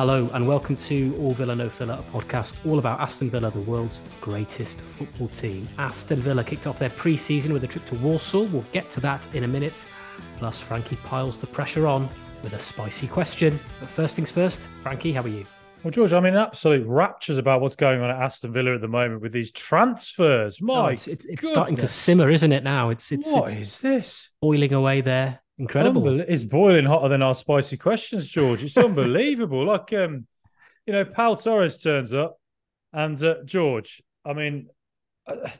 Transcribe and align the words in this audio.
Hello 0.00 0.30
and 0.32 0.48
welcome 0.48 0.76
to 0.76 1.14
All 1.20 1.34
Villa 1.34 1.54
No 1.54 1.68
Filler, 1.68 1.92
a 1.92 2.02
podcast 2.10 2.54
all 2.64 2.78
about 2.78 3.00
Aston 3.00 3.28
Villa, 3.28 3.50
the 3.50 3.60
world's 3.60 4.00
greatest 4.22 4.80
football 4.80 5.28
team. 5.28 5.68
Aston 5.76 6.20
Villa 6.20 6.42
kicked 6.42 6.66
off 6.66 6.78
their 6.78 6.88
pre-season 6.88 7.52
with 7.52 7.64
a 7.64 7.66
trip 7.66 7.84
to 7.84 7.96
Walsall. 7.96 8.46
We'll 8.46 8.64
get 8.72 8.90
to 8.92 9.00
that 9.00 9.22
in 9.34 9.44
a 9.44 9.46
minute. 9.46 9.84
Plus, 10.38 10.58
Frankie 10.58 10.96
piles 11.04 11.38
the 11.38 11.48
pressure 11.48 11.86
on 11.86 12.08
with 12.42 12.54
a 12.54 12.58
spicy 12.58 13.08
question. 13.08 13.60
But 13.78 13.90
first 13.90 14.16
things 14.16 14.30
first, 14.30 14.60
Frankie, 14.60 15.12
how 15.12 15.20
are 15.20 15.28
you? 15.28 15.44
Well, 15.84 15.90
George, 15.90 16.14
I'm 16.14 16.24
in 16.24 16.34
absolute 16.34 16.86
raptures 16.86 17.36
about 17.36 17.60
what's 17.60 17.76
going 17.76 18.00
on 18.00 18.08
at 18.08 18.22
Aston 18.22 18.54
Villa 18.54 18.76
at 18.76 18.80
the 18.80 18.88
moment 18.88 19.20
with 19.20 19.32
these 19.32 19.52
transfers. 19.52 20.62
My, 20.62 20.74
oh, 20.74 20.86
it's, 20.86 21.08
it's, 21.08 21.26
it's 21.26 21.46
starting 21.46 21.76
to 21.76 21.86
simmer, 21.86 22.30
isn't 22.30 22.52
it? 22.52 22.64
Now 22.64 22.88
it's 22.88 23.12
it's 23.12 23.30
what 23.30 23.50
it's 23.50 23.56
is 23.58 23.80
this 23.80 24.30
boiling 24.40 24.72
away 24.72 25.02
there. 25.02 25.42
Incredible. 25.60 26.02
Unbel- 26.02 26.24
it's 26.26 26.44
boiling 26.44 26.86
hotter 26.86 27.10
than 27.10 27.20
our 27.20 27.34
spicy 27.34 27.76
questions, 27.76 28.30
George. 28.30 28.64
It's 28.64 28.76
unbelievable. 28.78 29.66
like, 29.66 29.92
um, 29.92 30.26
you 30.86 30.94
know, 30.94 31.04
Pau 31.04 31.34
Torres 31.34 31.76
turns 31.76 32.14
up, 32.14 32.38
and 32.94 33.22
uh, 33.22 33.36
George. 33.44 34.02
I 34.24 34.32
mean, 34.32 34.68
uh, 35.26 35.50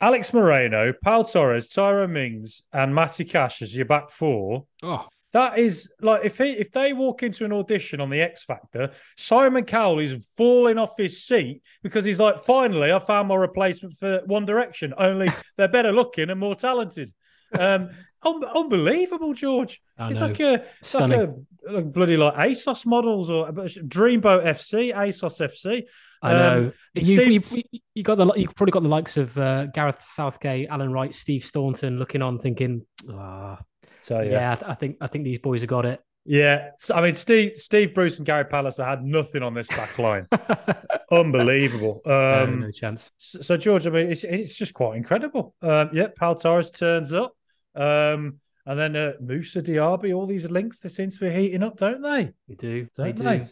Alex 0.00 0.34
Moreno, 0.34 0.92
Pau 1.04 1.22
Torres, 1.22 1.68
Tyrone 1.68 2.12
Mings, 2.12 2.62
and 2.72 2.92
Matty 2.92 3.24
Cash 3.24 3.62
as 3.62 3.76
your 3.76 3.86
back 3.86 4.10
four. 4.10 4.66
Oh. 4.82 5.06
That 5.32 5.60
is 5.60 5.92
like 6.00 6.24
if 6.24 6.38
he 6.38 6.50
if 6.50 6.72
they 6.72 6.92
walk 6.92 7.22
into 7.22 7.44
an 7.44 7.52
audition 7.52 8.00
on 8.00 8.10
the 8.10 8.20
X 8.20 8.44
Factor, 8.44 8.90
Simon 9.16 9.64
Cowell 9.64 10.00
is 10.00 10.26
falling 10.36 10.78
off 10.78 10.94
his 10.98 11.24
seat 11.24 11.62
because 11.84 12.04
he's 12.04 12.18
like, 12.18 12.40
finally, 12.40 12.90
I 12.90 12.98
found 12.98 13.28
my 13.28 13.36
replacement 13.36 13.94
for 13.94 14.22
One 14.26 14.44
Direction. 14.44 14.92
Only 14.98 15.30
they're 15.56 15.68
better 15.68 15.92
looking 15.92 16.30
and 16.30 16.40
more 16.40 16.56
talented. 16.56 17.12
Um, 17.52 17.90
un- 18.22 18.44
unbelievable, 18.44 19.34
George. 19.34 19.80
I 19.98 20.10
it's 20.10 20.20
know. 20.20 20.26
like 20.26 20.40
a 20.40 20.54
it's 20.80 20.94
like 20.94 21.12
a 21.12 21.34
like 21.68 21.92
bloody 21.92 22.16
like 22.16 22.34
ASOS 22.34 22.86
models 22.86 23.30
or 23.30 23.50
Dreamboat 23.50 24.44
FC, 24.44 24.94
ASOS 24.94 25.40
FC. 25.40 25.84
I 26.22 26.32
know. 26.32 26.58
Um, 26.58 26.72
you, 26.94 27.02
Steve... 27.02 27.52
you, 27.72 27.80
you, 27.94 28.02
got 28.02 28.16
the 28.16 28.32
you've 28.36 28.54
probably 28.54 28.72
got 28.72 28.82
the 28.82 28.88
likes 28.88 29.16
of 29.16 29.36
uh, 29.38 29.66
Gareth 29.66 30.02
Southgate, 30.02 30.68
Alan 30.68 30.92
Wright, 30.92 31.14
Steve 31.14 31.44
Staunton 31.44 31.98
looking 31.98 32.22
on, 32.22 32.38
thinking, 32.38 32.84
oh, 33.08 33.58
so, 34.02 34.20
yeah, 34.20 34.30
yeah 34.30 34.56
I, 34.66 34.72
I 34.72 34.74
think 34.74 34.96
I 35.00 35.06
think 35.06 35.24
these 35.24 35.38
boys 35.38 35.60
have 35.62 35.70
got 35.70 35.86
it. 35.86 36.00
Yeah, 36.26 36.70
I 36.94 37.00
mean 37.00 37.14
Steve 37.14 37.54
Steve 37.54 37.94
Bruce 37.94 38.18
and 38.18 38.26
Gary 38.26 38.44
Pallister 38.44 38.86
had 38.86 39.02
nothing 39.02 39.42
on 39.42 39.54
this 39.54 39.68
back 39.68 39.98
line. 39.98 40.28
Unbelievable. 41.10 42.02
Um, 42.04 42.12
no, 42.12 42.46
no, 42.46 42.70
chance. 42.70 43.10
So, 43.16 43.40
so, 43.40 43.56
George, 43.56 43.86
I 43.86 43.90
mean, 43.90 44.12
it's, 44.12 44.22
it's 44.22 44.54
just 44.54 44.74
quite 44.74 44.96
incredible. 44.96 45.54
Um, 45.62 45.90
yeah, 45.92 46.08
Pau 46.16 46.34
Torres 46.34 46.70
turns 46.70 47.12
up, 47.12 47.34
um, 47.74 48.40
and 48.66 48.78
then 48.78 48.96
uh, 48.96 49.12
Moussa 49.20 49.60
Diaby. 49.60 50.14
All 50.14 50.26
these 50.26 50.50
links 50.50 50.80
they 50.80 50.88
seem 50.88 51.10
to 51.10 51.20
be 51.20 51.30
heating 51.30 51.62
up, 51.62 51.76
don't 51.76 52.02
they? 52.02 52.32
They 52.48 52.54
do. 52.54 52.88
Don't 52.96 53.16
they, 53.16 53.24
they? 53.24 53.38
do. 53.38 53.48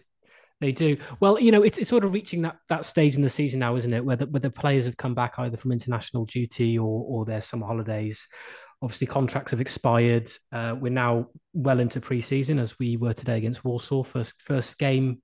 They 0.61 0.73
do. 0.73 0.97
Well, 1.21 1.39
you 1.39 1.53
know, 1.53 1.63
it's, 1.63 1.79
it's 1.79 1.91
sort 1.91 2.05
of 2.05 2.13
reaching 2.13 2.43
that 2.43 2.57
that 2.69 2.85
stage 2.85 3.17
in 3.17 3.23
the 3.23 3.31
season 3.31 3.61
now, 3.61 3.77
isn't 3.77 3.93
it? 3.93 4.05
Where 4.05 4.17
the, 4.17 4.27
where 4.27 4.41
the 4.41 4.51
players 4.51 4.87
have 4.87 4.97
come 4.97 5.15
back 5.15 5.35
either 5.39 5.57
from 5.57 5.73
international 5.73 6.25
duty 6.25 6.79
or 6.79 7.05
or 7.07 7.25
their 7.25 7.41
summer 7.41 7.67
holidays 7.67 8.27
Obviously, 8.81 9.09
contracts 9.09 9.51
have 9.51 9.61
expired. 9.61 10.31
Uh, 10.53 10.77
we're 10.79 10.93
now 10.93 11.27
well 11.53 11.81
into 11.81 12.01
pre-season, 12.01 12.61
as 12.61 12.79
we 12.79 12.97
were 12.97 13.13
today 13.13 13.37
against 13.37 13.65
Walsall. 13.65 14.05
first 14.05 14.41
first 14.41 14.79
game 14.79 15.21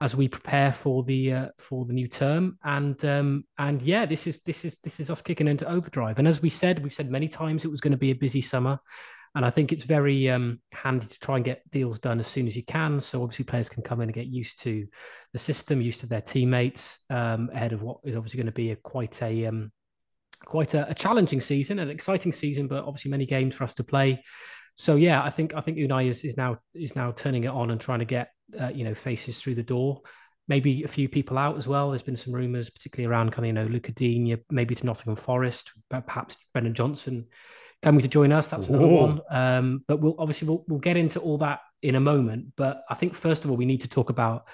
as 0.00 0.16
we 0.16 0.28
prepare 0.28 0.72
for 0.72 1.02
the 1.04 1.32
uh, 1.32 1.48
for 1.58 1.84
the 1.84 1.92
new 1.92 2.08
term. 2.08 2.58
And 2.64 3.02
um, 3.04 3.44
and 3.58 3.80
yeah, 3.82 4.06
this 4.06 4.26
is 4.26 4.40
this 4.42 4.64
is 4.64 4.78
this 4.78 5.00
is 5.00 5.10
us 5.10 5.22
kicking 5.22 5.48
into 5.48 5.68
overdrive. 5.68 6.18
And 6.18 6.28
as 6.28 6.42
we 6.42 6.50
said, 6.50 6.82
we've 6.82 6.92
said 6.92 7.10
many 7.10 7.28
times 7.28 7.64
it 7.64 7.70
was 7.70 7.80
going 7.80 7.92
to 7.92 7.98
be 7.98 8.10
a 8.10 8.14
busy 8.14 8.40
summer. 8.40 8.80
And 9.36 9.44
I 9.44 9.50
think 9.50 9.72
it's 9.72 9.82
very 9.82 10.30
um, 10.30 10.60
handy 10.72 11.06
to 11.06 11.18
try 11.18 11.36
and 11.36 11.44
get 11.44 11.68
deals 11.72 11.98
done 11.98 12.20
as 12.20 12.28
soon 12.28 12.46
as 12.46 12.56
you 12.56 12.62
can. 12.62 13.00
So 13.00 13.20
obviously 13.20 13.44
players 13.44 13.68
can 13.68 13.82
come 13.82 14.00
in 14.00 14.08
and 14.08 14.14
get 14.14 14.26
used 14.26 14.62
to 14.62 14.86
the 15.32 15.40
system, 15.40 15.80
used 15.80 16.00
to 16.00 16.06
their 16.06 16.20
teammates 16.20 17.00
um, 17.10 17.50
ahead 17.52 17.72
of 17.72 17.82
what 17.82 17.98
is 18.04 18.14
obviously 18.14 18.38
going 18.38 18.46
to 18.46 18.52
be 18.52 18.70
a 18.70 18.76
quite 18.76 19.20
a 19.22 19.46
um, 19.46 19.72
quite 20.44 20.74
a, 20.74 20.88
a, 20.88 20.94
challenging 20.94 21.40
season, 21.40 21.78
an 21.80 21.90
exciting 21.90 22.30
season, 22.30 22.68
but 22.68 22.84
obviously 22.84 23.10
many 23.10 23.26
games 23.26 23.54
for 23.54 23.64
us 23.64 23.74
to 23.74 23.82
play. 23.82 24.22
So 24.76 24.96
yeah, 24.96 25.22
I 25.22 25.30
think 25.30 25.54
I 25.54 25.60
think 25.60 25.78
Unai 25.78 26.08
is, 26.08 26.24
is 26.24 26.36
now 26.36 26.58
is 26.74 26.96
now 26.96 27.12
turning 27.12 27.44
it 27.44 27.48
on 27.48 27.70
and 27.70 27.80
trying 27.80 28.00
to 28.00 28.04
get 28.04 28.30
uh, 28.60 28.68
you 28.68 28.84
know 28.84 28.94
faces 28.94 29.40
through 29.40 29.54
the 29.54 29.62
door. 29.62 30.02
Maybe 30.46 30.82
a 30.82 30.88
few 30.88 31.08
people 31.08 31.38
out 31.38 31.56
as 31.56 31.66
well. 31.66 31.90
There's 31.90 32.02
been 32.02 32.16
some 32.16 32.34
rumours, 32.34 32.68
particularly 32.70 33.10
around 33.10 33.32
kind 33.32 33.44
of 33.44 33.46
you 33.46 33.52
know 33.52 33.66
Lucas 33.66 33.94
Digne, 33.94 34.36
maybe 34.50 34.74
to 34.74 34.86
Nottingham 34.86 35.16
Forest, 35.16 35.72
but 35.88 36.06
perhaps 36.06 36.36
Brennan 36.52 36.74
Johnson 36.74 37.26
coming 37.82 38.00
to 38.00 38.08
join 38.08 38.32
us. 38.32 38.48
That's 38.48 38.68
another 38.68 38.86
Ooh. 38.86 38.94
one. 38.94 39.20
Um, 39.30 39.84
but 39.86 40.00
we'll 40.00 40.16
obviously 40.18 40.48
we'll, 40.48 40.64
we'll 40.66 40.80
get 40.80 40.96
into 40.96 41.20
all 41.20 41.38
that 41.38 41.60
in 41.82 41.94
a 41.94 42.00
moment. 42.00 42.52
But 42.56 42.82
I 42.90 42.94
think 42.94 43.14
first 43.14 43.44
of 43.44 43.50
all 43.50 43.56
we 43.56 43.66
need 43.66 43.82
to 43.82 43.88
talk 43.88 44.10
about 44.10 44.48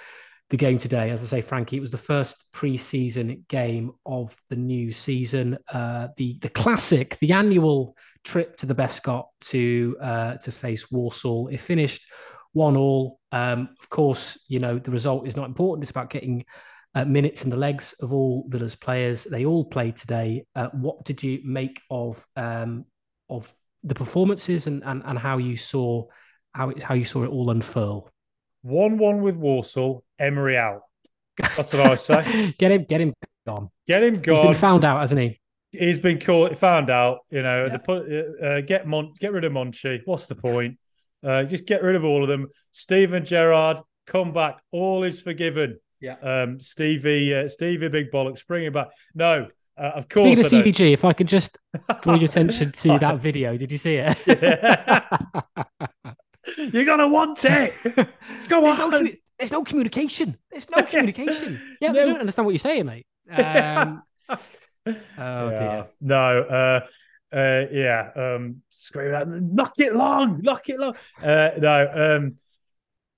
the 0.51 0.57
game 0.57 0.79
today. 0.79 1.11
As 1.11 1.23
I 1.23 1.27
say, 1.27 1.41
Frankie, 1.41 1.77
it 1.77 1.81
was 1.81 1.93
the 1.93 1.97
first 1.97 2.45
pre-season 2.53 3.45
game 3.49 3.93
of 4.05 4.37
the 4.51 4.57
new 4.57 4.93
season. 4.93 5.59
Uh, 5.73 6.09
the 6.17 6.37
the 6.41 6.49
classic, 6.49 7.17
the 7.21 7.33
annual 7.33 7.97
trip 8.25 8.57
to 8.59 8.67
the 8.67 8.75
Bescot 8.75 9.27
to 9.43 9.97
uh, 10.01 10.35
to 10.37 10.53
face 10.53 10.91
Walsall. 10.91 11.49
It 11.49 11.61
finished 11.61 12.07
one 12.53 12.77
all. 12.77 13.21
Um, 13.33 13.71
of 13.81 13.89
course, 13.89 14.45
you 14.49 14.59
know 14.59 14.79
the 14.79 14.91
result 14.91 15.27
is 15.27 15.37
not 15.37 15.47
important. 15.47 15.85
It's 15.85 15.93
about 15.93 16.11
getting 16.11 16.45
uh, 16.97 17.05
minutes 17.05 17.45
in 17.45 17.51
the 17.51 17.57
legs 17.57 17.95
of 18.01 18.13
all 18.13 18.45
Villa's 18.49 18.75
players. 18.75 19.25
They 19.25 19.45
all 19.45 19.65
played 19.65 19.97
today. 19.97 20.47
Uh, 20.57 20.69
what 20.73 21.05
did 21.05 21.23
you 21.23 21.41
make 21.45 21.81
of 21.91 22.27
um, 22.35 22.87
of 23.29 23.55
the 23.85 23.95
performances 23.95 24.67
and, 24.67 24.83
and 24.85 25.03
and 25.07 25.17
how 25.17 25.39
you 25.39 25.57
saw 25.57 26.07
how 26.53 26.71
it, 26.71 26.83
how 26.83 26.95
you 26.95 27.05
saw 27.05 27.23
it 27.23 27.29
all 27.29 27.51
unfurl? 27.51 28.11
One 28.63 28.99
one 28.99 29.23
with 29.23 29.37
Walsall, 29.37 30.05
Emery 30.19 30.57
out. 30.57 30.83
That's 31.39 31.73
what 31.73 31.87
I 31.87 31.95
say. 31.95 32.55
get 32.59 32.71
him, 32.71 32.85
get 32.85 33.01
him 33.01 33.15
gone. 33.47 33.71
Get 33.87 34.03
him 34.03 34.21
gone. 34.21 34.37
He's 34.37 34.47
been 34.47 34.55
found 34.55 34.85
out, 34.85 35.01
hasn't 35.01 35.21
he? 35.21 35.41
He's 35.73 35.99
been 35.99 36.19
caught, 36.19 36.59
found 36.59 36.91
out. 36.91 37.21
You 37.31 37.43
know, 37.43 37.79
yeah. 37.89 38.47
uh, 38.47 38.61
get 38.61 38.87
Mon, 38.87 39.13
get 39.19 39.33
rid 39.33 39.45
of 39.45 39.53
Monchi. 39.53 40.01
What's 40.05 40.27
the 40.27 40.35
point? 40.35 40.79
Uh, 41.23 41.45
just 41.45 41.67
get 41.67 41.83
rid 41.83 41.97
of 41.97 42.05
all 42.05 42.23
of 42.23 42.29
them. 42.29 42.49
Steven 42.73 43.25
Gerrard, 43.25 43.79
come 44.07 44.33
back. 44.33 44.61
All 44.73 45.05
is 45.05 45.21
forgiven. 45.21 45.79
Yeah. 46.01 46.17
Um, 46.23 46.61
Stevie, 46.61 47.35
uh, 47.35 47.49
Stevie, 47.49 47.89
big 47.89 48.11
bollocks, 48.11 48.47
bring 48.47 48.65
him 48.65 48.73
back. 48.73 48.89
No, 49.15 49.49
uh, 49.79 49.93
of 49.95 50.09
course. 50.09 50.39
Speaking 50.39 50.61
of 50.61 50.67
CBG, 50.67 50.93
if 50.93 51.05
I 51.05 51.13
could 51.13 51.29
just 51.29 51.59
draw 52.03 52.15
your 52.15 52.25
attention 52.25 52.73
to 52.73 52.99
that 53.01 53.19
video, 53.19 53.57
did 53.57 53.71
you 53.71 53.79
see 53.79 53.97
it? 53.97 54.19
Yeah. 54.27 55.87
You're 56.73 56.85
gonna 56.85 57.09
want 57.09 57.45
it. 57.45 57.75
Go 58.49 58.61
there's 58.63 58.79
on. 58.79 58.91
No 58.91 58.99
commu- 58.99 59.19
there's 59.39 59.53
no 59.53 59.65
communication. 59.65 60.37
There's 60.51 60.69
no 60.71 60.83
communication. 60.91 61.61
Yeah, 61.81 61.89
no. 61.89 61.95
they 61.95 62.07
don't 62.07 62.21
understand 62.21 62.47
what 62.47 62.53
you're 62.53 62.59
saying, 62.59 62.87
mate. 62.87 63.07
Um, 64.87 64.97
oh 65.19 65.51
yeah. 65.51 65.59
dear. 65.59 65.87
No. 66.01 66.41
Uh, 66.43 66.81
uh, 67.37 67.65
yeah. 67.71 68.11
Um, 68.17 68.63
scream 68.71 69.15
out, 69.15 69.29
knock 69.29 69.75
it 69.79 69.95
long, 69.95 70.41
knock 70.41 70.69
it 70.69 70.81
long. 70.81 70.95
Uh, 71.23 71.51
no. 71.59 72.17
Um, 72.17 72.37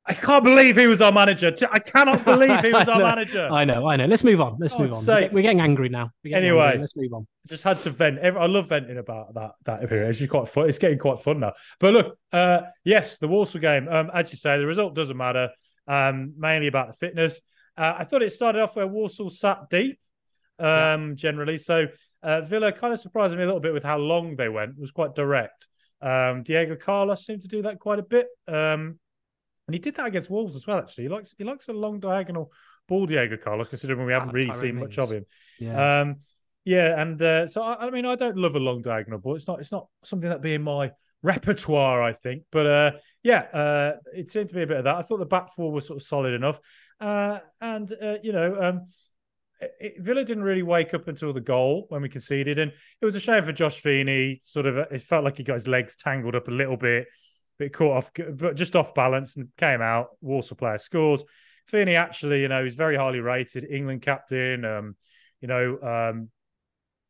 I 0.04 0.14
can't 0.14 0.42
believe 0.42 0.76
he 0.76 0.88
was 0.88 1.00
our 1.00 1.12
manager. 1.12 1.54
I 1.70 1.78
cannot 1.78 2.24
believe 2.26 2.60
he 2.60 2.72
was 2.72 2.88
our 2.88 2.98
manager. 2.98 3.48
I 3.50 3.64
know, 3.64 3.86
I 3.86 3.96
know. 3.96 4.06
Let's 4.06 4.24
move 4.24 4.40
on. 4.40 4.56
Let's 4.58 4.76
move 4.76 4.92
on. 4.92 5.00
Say, 5.00 5.28
we're, 5.32 5.42
getting 5.42 5.60
angry 5.60 5.88
now. 5.88 6.10
Getting 6.24 6.38
anyway, 6.38 6.64
angry. 6.64 6.80
let's 6.80 6.96
move 6.96 7.12
on. 7.14 7.26
Just 7.46 7.62
had 7.62 7.80
to 7.82 7.90
vent. 7.90 8.18
I 8.20 8.46
love 8.46 8.68
venting 8.68 8.98
about 8.98 9.34
that 9.34 9.52
that 9.64 9.88
period. 9.88 10.10
It's 10.10 10.18
just 10.18 10.30
quite 10.30 10.48
fun. 10.48 10.68
It's 10.68 10.78
getting 10.78 10.98
quite 10.98 11.20
fun 11.20 11.40
now. 11.40 11.52
But 11.78 11.92
look, 11.94 12.18
uh, 12.32 12.62
yes, 12.84 13.18
the 13.18 13.28
Walsall 13.28 13.60
game. 13.60 13.88
Um, 13.88 14.10
as 14.12 14.32
you 14.32 14.38
say, 14.38 14.58
the 14.58 14.66
result 14.66 14.94
doesn't 14.94 15.16
matter. 15.16 15.50
Um, 15.86 16.34
mainly 16.36 16.66
about 16.66 16.88
the 16.88 16.94
fitness. 16.94 17.40
Uh, 17.76 17.94
I 17.98 18.04
thought 18.04 18.22
it 18.22 18.32
started 18.32 18.60
off 18.60 18.76
where 18.76 18.86
Walsall 18.86 19.30
sat 19.30 19.70
deep. 19.70 19.98
Um, 20.58 20.66
yeah. 21.10 21.14
generally, 21.14 21.58
so 21.58 21.86
uh, 22.22 22.40
Villa 22.42 22.72
kind 22.72 22.92
of 22.92 23.00
surprised 23.00 23.34
me 23.34 23.42
a 23.42 23.46
little 23.46 23.60
bit 23.60 23.72
with 23.72 23.82
how 23.82 23.98
long 23.98 24.36
they 24.36 24.48
went. 24.48 24.72
It 24.72 24.80
was 24.80 24.92
quite 24.92 25.14
direct. 25.14 25.66
Um, 26.00 26.42
Diego 26.42 26.76
Carlos 26.76 27.24
seemed 27.24 27.42
to 27.42 27.48
do 27.48 27.62
that 27.62 27.78
quite 27.78 27.98
a 27.98 28.02
bit. 28.02 28.26
And 29.66 29.74
he 29.74 29.78
did 29.78 29.94
that 29.96 30.06
against 30.06 30.30
Wolves 30.30 30.56
as 30.56 30.66
well. 30.66 30.78
Actually, 30.78 31.04
he 31.04 31.08
likes 31.08 31.34
he 31.38 31.44
likes 31.44 31.68
a 31.68 31.72
long 31.72 32.00
diagonal 32.00 32.52
ball, 32.88 33.06
Diego 33.06 33.36
Carlos, 33.36 33.68
considering 33.68 34.04
we 34.04 34.12
haven't 34.12 34.32
really 34.32 34.52
seen 34.52 34.76
much 34.76 34.98
of 34.98 35.12
him. 35.12 35.24
Yeah, 35.60 36.00
um, 36.00 36.16
yeah, 36.64 37.00
and 37.00 37.20
uh, 37.20 37.46
so 37.46 37.62
I, 37.62 37.86
I, 37.86 37.90
mean, 37.90 38.06
I 38.06 38.16
don't 38.16 38.36
love 38.36 38.54
a 38.54 38.60
long 38.60 38.82
diagonal 38.82 39.18
ball. 39.18 39.36
It's 39.36 39.46
not 39.46 39.60
it's 39.60 39.72
not 39.72 39.86
something 40.04 40.28
that 40.30 40.42
be 40.42 40.54
in 40.54 40.62
my 40.62 40.90
repertoire, 41.22 42.02
I 42.02 42.12
think. 42.12 42.44
But 42.50 42.66
uh, 42.66 42.90
yeah, 43.22 43.40
uh, 43.52 43.92
it 44.14 44.30
seemed 44.30 44.48
to 44.48 44.54
be 44.54 44.62
a 44.62 44.66
bit 44.66 44.78
of 44.78 44.84
that. 44.84 44.96
I 44.96 45.02
thought 45.02 45.18
the 45.18 45.26
back 45.26 45.54
four 45.54 45.72
was 45.72 45.86
sort 45.86 45.98
of 45.98 46.02
solid 46.06 46.34
enough, 46.34 46.58
uh, 47.00 47.38
and 47.60 47.90
uh, 47.92 48.16
you 48.22 48.32
know. 48.32 48.56
Um, 48.60 48.86
it, 49.78 49.94
Villa 50.02 50.24
didn't 50.24 50.42
really 50.42 50.64
wake 50.64 50.92
up 50.92 51.06
until 51.06 51.32
the 51.32 51.40
goal 51.40 51.86
when 51.88 52.02
we 52.02 52.08
conceded, 52.08 52.58
and 52.58 52.72
it 52.72 53.04
was 53.04 53.14
a 53.14 53.20
shame 53.20 53.44
for 53.44 53.52
Josh 53.52 53.78
Feeney. 53.78 54.40
Sort 54.42 54.66
of, 54.66 54.76
it 54.76 55.00
felt 55.02 55.22
like 55.22 55.36
he 55.36 55.44
got 55.44 55.54
his 55.54 55.68
legs 55.68 55.94
tangled 55.94 56.34
up 56.34 56.48
a 56.48 56.50
little 56.50 56.76
bit 56.76 57.06
bit 57.58 57.72
caught 57.72 57.96
off, 57.96 58.10
but 58.34 58.56
just 58.56 58.76
off 58.76 58.94
balance 58.94 59.36
and 59.36 59.48
came 59.56 59.80
out. 59.80 60.08
Walsall 60.20 60.56
player 60.56 60.78
scores. 60.78 61.22
Feeney 61.68 61.94
actually, 61.94 62.42
you 62.42 62.48
know, 62.48 62.64
he's 62.64 62.74
very 62.74 62.96
highly 62.96 63.20
rated, 63.20 63.64
England 63.64 64.02
captain. 64.02 64.64
Um, 64.64 64.96
you 65.40 65.48
know, 65.48 65.78
um, 65.80 66.28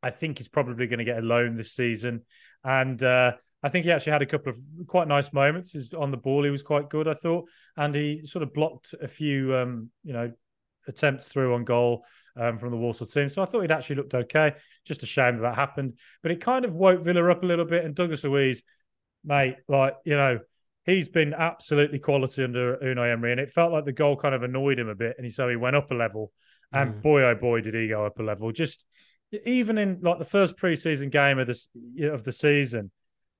I 0.02 0.10
think 0.10 0.38
he's 0.38 0.48
probably 0.48 0.86
going 0.86 0.98
to 0.98 1.04
get 1.04 1.18
a 1.18 1.22
loan 1.22 1.56
this 1.56 1.72
season. 1.72 2.22
And 2.64 3.02
uh, 3.02 3.32
I 3.62 3.68
think 3.68 3.84
he 3.84 3.92
actually 3.92 4.12
had 4.12 4.22
a 4.22 4.26
couple 4.26 4.52
of 4.52 4.60
quite 4.86 5.08
nice 5.08 5.32
moments. 5.32 5.72
His, 5.72 5.94
on 5.94 6.10
the 6.10 6.16
ball, 6.16 6.44
he 6.44 6.50
was 6.50 6.62
quite 6.62 6.90
good, 6.90 7.08
I 7.08 7.14
thought, 7.14 7.48
and 7.76 7.94
he 7.94 8.24
sort 8.24 8.42
of 8.42 8.52
blocked 8.52 8.94
a 9.00 9.08
few, 9.08 9.54
um, 9.56 9.90
you 10.04 10.12
know, 10.12 10.32
attempts 10.88 11.28
through 11.28 11.54
on 11.54 11.64
goal 11.64 12.04
um, 12.36 12.58
from 12.58 12.70
the 12.70 12.76
Walsall 12.76 13.06
team. 13.06 13.28
So 13.28 13.42
I 13.42 13.46
thought 13.46 13.60
he'd 13.60 13.70
actually 13.70 13.96
looked 13.96 14.14
okay. 14.14 14.54
Just 14.84 15.02
a 15.02 15.06
shame 15.06 15.36
that 15.36 15.42
that 15.42 15.54
happened, 15.54 15.94
but 16.22 16.32
it 16.32 16.40
kind 16.40 16.64
of 16.64 16.74
woke 16.74 17.02
Villa 17.02 17.30
up 17.30 17.42
a 17.42 17.46
little 17.46 17.64
bit. 17.64 17.84
And 17.84 17.94
Douglas 17.94 18.24
Luiz, 18.24 18.62
mate, 19.24 19.56
like 19.68 19.96
you 20.04 20.16
know, 20.16 20.40
he's 20.84 21.08
been 21.08 21.34
absolutely 21.34 21.98
quality 21.98 22.44
under 22.44 22.76
Unai 22.76 23.12
Emery, 23.12 23.32
and 23.32 23.40
it 23.40 23.50
felt 23.50 23.72
like 23.72 23.84
the 23.84 23.92
goal 23.92 24.16
kind 24.16 24.34
of 24.34 24.42
annoyed 24.42 24.78
him 24.78 24.88
a 24.88 24.94
bit, 24.94 25.16
and 25.18 25.32
so 25.32 25.48
he 25.48 25.56
went 25.56 25.76
up 25.76 25.90
a 25.90 25.94
level. 25.94 26.32
And 26.72 26.94
mm. 26.94 27.02
boy, 27.02 27.22
oh 27.22 27.34
boy, 27.34 27.60
did 27.60 27.74
he 27.74 27.88
go 27.88 28.06
up 28.06 28.18
a 28.18 28.22
level! 28.22 28.50
Just 28.52 28.84
even 29.44 29.78
in 29.78 30.00
like 30.02 30.18
the 30.18 30.24
first 30.24 30.56
preseason 30.56 31.10
game 31.10 31.38
of 31.38 31.46
the 31.46 32.08
of 32.08 32.24
the 32.24 32.32
season, 32.32 32.90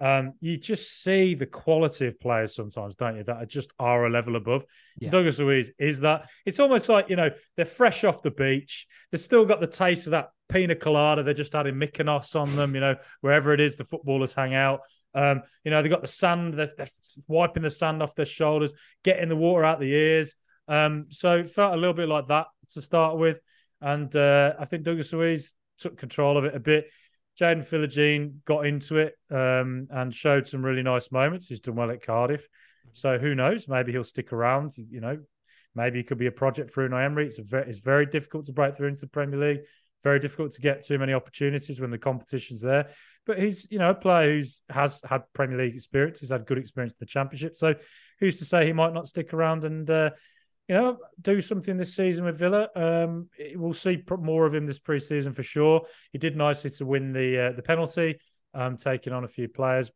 um, 0.03 0.35
you 0.41 0.57
just 0.57 1.03
see 1.03 1.35
the 1.35 1.47
quality 1.47 2.07
of 2.09 2.19
players 2.19 2.55
sometimes, 2.55 2.97
don't 2.97 3.17
you? 3.17 3.25
That 3.25 3.37
are 3.37 3.47
just 3.47 3.71
are 3.79 4.07
a 4.07 4.11
level 4.11 4.35
above. 4.35 4.65
Yeah. 4.99 5.11
Douglas 5.11 5.39
Luiz 5.39 5.71
is 5.79 6.01
that. 6.01 6.27
It's 6.45 6.59
almost 6.59 6.89
like 6.89 7.09
you 7.09 7.17
know 7.17 7.31
they're 7.57 7.65
fresh 7.65 8.03
off 8.03 8.23
the 8.23 8.33
beach. 8.33 8.87
They've 9.11 9.21
still 9.21 9.45
got 9.45 9.61
the 9.61 9.69
taste 9.69 10.07
of 10.07 10.11
that 10.11 10.31
pina 10.49 10.75
colada. 10.75 11.23
They're 11.23 11.35
just 11.35 11.55
adding 11.55 11.75
Mykonos 11.75 12.35
on 12.35 12.57
them. 12.57 12.75
You 12.75 12.81
know 12.81 12.97
wherever 13.21 13.55
it 13.55 13.61
is 13.61 13.77
the 13.77 13.85
footballers 13.85 14.35
hang 14.35 14.55
out. 14.55 14.81
Um, 15.15 15.43
you 15.65 15.71
know, 15.71 15.83
they've 15.83 15.91
got 15.91 16.03
the 16.03 16.09
sand, 16.09 16.55
they're, 16.55 16.69
they're, 16.77 16.87
wiping 17.29 17.63
the 17.63 17.71
sand 17.71 18.03
off 18.03 18.15
their 18.15 18.25
shoulders, 18.25 18.73
getting 19.05 19.29
the 19.29 19.37
water 19.37 19.65
out 19.65 19.81
the 19.81 19.93
ears. 19.93 20.35
Um, 20.69 21.07
so 21.11 21.39
it 21.39 21.51
felt 21.51 21.75
a 21.75 21.77
little 21.77 21.95
bit 21.95 22.09
like 22.09 22.29
that 22.29 22.47
to 22.71 22.83
start 22.83 23.19
with. 23.19 23.41
And 23.81 24.15
uh, 24.15 24.55
I 24.59 24.65
think 24.65 24.85
Douglas 24.85 25.13
Luiz 25.13 25.55
took 25.79 25.99
control 25.99 26.39
of 26.39 26.45
it 26.45 26.55
a 26.55 26.61
bit. 26.61 26.87
Jaden 27.41 27.67
Philogene 27.69 28.45
got 28.45 28.67
into 28.67 28.99
it 28.99 29.15
um, 29.31 29.89
and 29.91 30.15
showed 30.15 30.47
some 30.47 30.65
really 30.65 30.83
nice 30.83 31.11
moments. 31.11 31.47
He's 31.47 31.61
done 31.61 31.77
well 31.77 31.91
at 31.91 32.05
Cardiff. 32.05 32.47
So 32.93 33.19
who 33.19 33.35
knows? 33.35 33.69
Maybe 33.69 33.93
he'll 33.93 34.05
stick 34.05 34.33
around. 34.33 34.73
You 34.77 35.01
know, 35.01 35.19
maybe 35.75 36.01
it 36.01 36.07
could 36.07 36.19
be 36.19 36.27
a 36.27 36.33
project 36.33 36.73
for 36.73 36.89
Unai 36.89 37.05
Emery. 37.07 37.27
It's, 37.27 37.39
very, 37.39 37.69
it's 37.69 37.79
very 37.79 38.07
difficult 38.07 38.47
to 38.47 38.53
break 38.53 38.77
through 38.77 38.89
into 38.89 39.01
the 39.01 39.07
Premier 39.07 39.39
League. 39.39 39.61
Very 40.03 40.21
difficult 40.21 40.53
to 40.53 40.61
get 40.61 40.85
too 40.85 40.99
many 40.99 41.13
opportunities 41.13 41.81
when 41.81 41.91
the 41.91 41.99
competition's 41.99 42.61
there. 42.61 42.91
But 43.25 43.39
he's, 43.39 43.69
you 43.71 43.79
know, 43.79 43.91
a 43.91 43.95
player 43.95 44.33
who's 44.33 44.61
has 44.69 45.01
had 45.09 45.23
Premier 45.33 45.59
League 45.59 45.75
experience. 45.75 46.21
He's 46.21 46.31
had 46.31 46.47
good 46.47 46.59
experience 46.59 46.95
in 46.95 46.99
the 47.01 47.07
Championship. 47.07 47.57
So 47.57 47.75
who's 48.19 48.39
to 48.39 48.45
say 48.45 48.67
he 48.67 48.73
might 48.73 48.93
not 48.93 49.07
stick 49.07 49.33
around 49.33 49.65
and, 49.65 49.89
uh, 49.89 50.11
you 50.69 50.75
know, 50.75 50.99
do 51.21 51.41
something 51.41 51.77
this 51.77 51.95
season 51.95 52.25
with 52.25 52.39
Villa? 52.39 52.69
Um, 52.75 53.29
we'll 53.55 53.75
see 53.75 54.03
more 54.21 54.47
of 54.47 54.55
him 54.55 54.67
this 54.67 54.79
preseason 54.79 55.35
for 55.35 55.43
sure. 55.43 55.83
He 56.13 56.19
did 56.19 56.37
nicely 56.37 56.71
to 56.71 56.87
win 56.87 57.13
the 57.13 57.47
uh, 57.47 57.53
the 57.53 57.63
penalty, 57.63 58.19
um, 58.55 58.77
taking 58.77 59.13
on 59.13 59.25
a 59.25 59.29
few 59.29 59.49
players. 59.49 59.91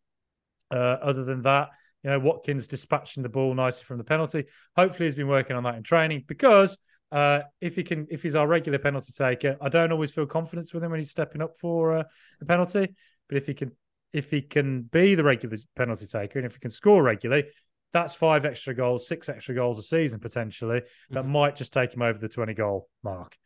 Uh, 0.71 0.97
other 1.01 1.25
than 1.25 1.43
that, 1.43 1.69
you 2.03 2.11
know, 2.11 2.19
Watkins 2.19 2.67
dispatching 2.67 3.23
the 3.23 3.29
ball 3.29 3.55
nicely 3.55 3.85
from 3.85 3.99
the 3.99 4.05
penalty. 4.05 4.45
Hopefully, 4.77 5.07
he's 5.07 5.15
been 5.15 5.29
working 5.29 5.57
on 5.57 5.63
that 5.63 5.77
in 5.77 5.83
training 5.83 6.25
because 6.27 6.77
uh, 7.13 7.41
if 7.61 7.77
he 7.77 7.83
can, 7.83 8.07
if 8.11 8.23
he's 8.23 8.35
our 8.35 8.47
regular 8.47 8.79
penalty 8.79 9.13
taker, 9.17 9.57
I 9.61 9.69
don't 9.69 9.93
always 9.93 10.11
feel 10.11 10.27
confidence 10.27 10.75
with 10.75 10.83
him 10.83 10.91
when 10.91 11.01
he's 11.01 11.11
stepping 11.11 11.43
up 11.43 11.57
for 11.61 11.99
uh, 11.99 12.05
a 12.41 12.45
penalty. 12.45 12.95
But 13.29 13.39
if 13.39 13.47
he 13.47 13.55
can, 13.55 13.73
if 14.13 14.31
he 14.31 14.43
can 14.43 14.83
be 14.83 15.15
the 15.15 15.25
regular 15.25 15.57
penalty 15.75 16.07
taker, 16.07 16.39
and 16.39 16.47
if 16.47 16.55
he 16.55 16.61
can 16.61 16.71
score 16.71 17.03
regularly, 17.03 17.45
that's 17.93 18.15
five 18.15 18.45
extra 18.45 18.75
goals, 18.75 19.09
six 19.09 19.29
extra 19.29 19.55
goals 19.55 19.79
a 19.79 19.83
season 19.83 20.21
potentially. 20.21 20.83
That 21.11 21.25
mm-hmm. 21.25 21.33
might 21.33 21.57
just 21.57 21.73
take 21.73 21.95
him 21.95 22.03
over 22.03 22.19
the 22.19 22.29
twenty 22.29 22.55
goal 22.55 22.89
mark. 23.03 23.37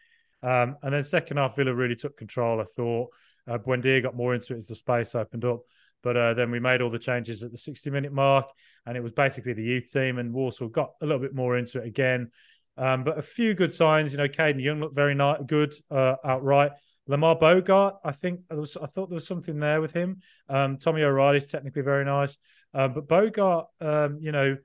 Um, 0.43 0.77
and 0.83 0.95
then 0.95 1.03
second 1.03 1.37
half, 1.37 1.57
Villa 1.57 1.75
really 1.75 1.97
took 1.97 2.17
control. 2.17 2.61
I 2.61 2.65
thought 2.65 3.11
uh, 3.49 3.59
Buendia 3.59 4.03
got 4.03 4.17
more 4.17 4.35
into 4.35 4.55
it 4.55 4.59
as 4.59 4.67
the 4.67 4.75
space 4.75 5.15
opened 5.15 5.45
up. 5.45 5.61
But 6.03 6.17
uh, 6.17 6.35
then 6.35 6.51
we 6.51 6.61
made 6.61 6.81
all 6.81 6.91
the 6.91 6.99
changes 6.99 7.43
at 7.43 7.51
the 7.51 7.59
60 7.59 7.91
minute 7.91 8.13
mark, 8.13 8.47
and 8.87 8.97
it 8.97 9.03
was 9.03 9.13
basically 9.13 9.53
the 9.53 9.63
youth 9.63 9.93
team, 9.93 10.19
and 10.19 10.33
Walsall 10.33 10.69
got 10.69 10.93
a 11.03 11.07
little 11.07 11.21
bit 11.21 11.35
more 11.35 11.59
into 11.59 11.79
it 11.79 11.87
again. 11.87 12.31
Um, 12.79 13.05
but 13.05 13.19
a 13.19 13.23
few 13.23 13.55
good 13.55 13.73
signs. 13.73 14.13
You 14.13 14.19
know, 14.19 14.29
Kadan 14.29 14.63
Young 14.63 14.81
looked 14.81 14.95
very 14.95 15.15
nice, 15.15 15.41
good 15.47 15.75
uh, 15.91 16.17
outright. 16.25 16.73
Lamar 17.11 17.37
Bogarde, 17.37 17.97
I 18.05 18.13
think 18.13 18.43
was, 18.51 18.77
I 18.77 18.87
thought 18.87 19.09
there 19.09 19.17
was 19.17 19.27
something 19.27 19.59
there 19.59 19.81
with 19.81 19.93
him. 19.93 20.21
Um, 20.49 20.79
Tommy 20.79 21.03
O'Reilly's 21.03 21.47
technically 21.47 21.83
very 21.83 22.05
nice, 22.05 22.37
uh, 22.73 22.87
but 22.87 23.09
Bogarde, 23.09 23.67
um, 23.81 24.19
you 24.21 24.31
know, 24.31 24.57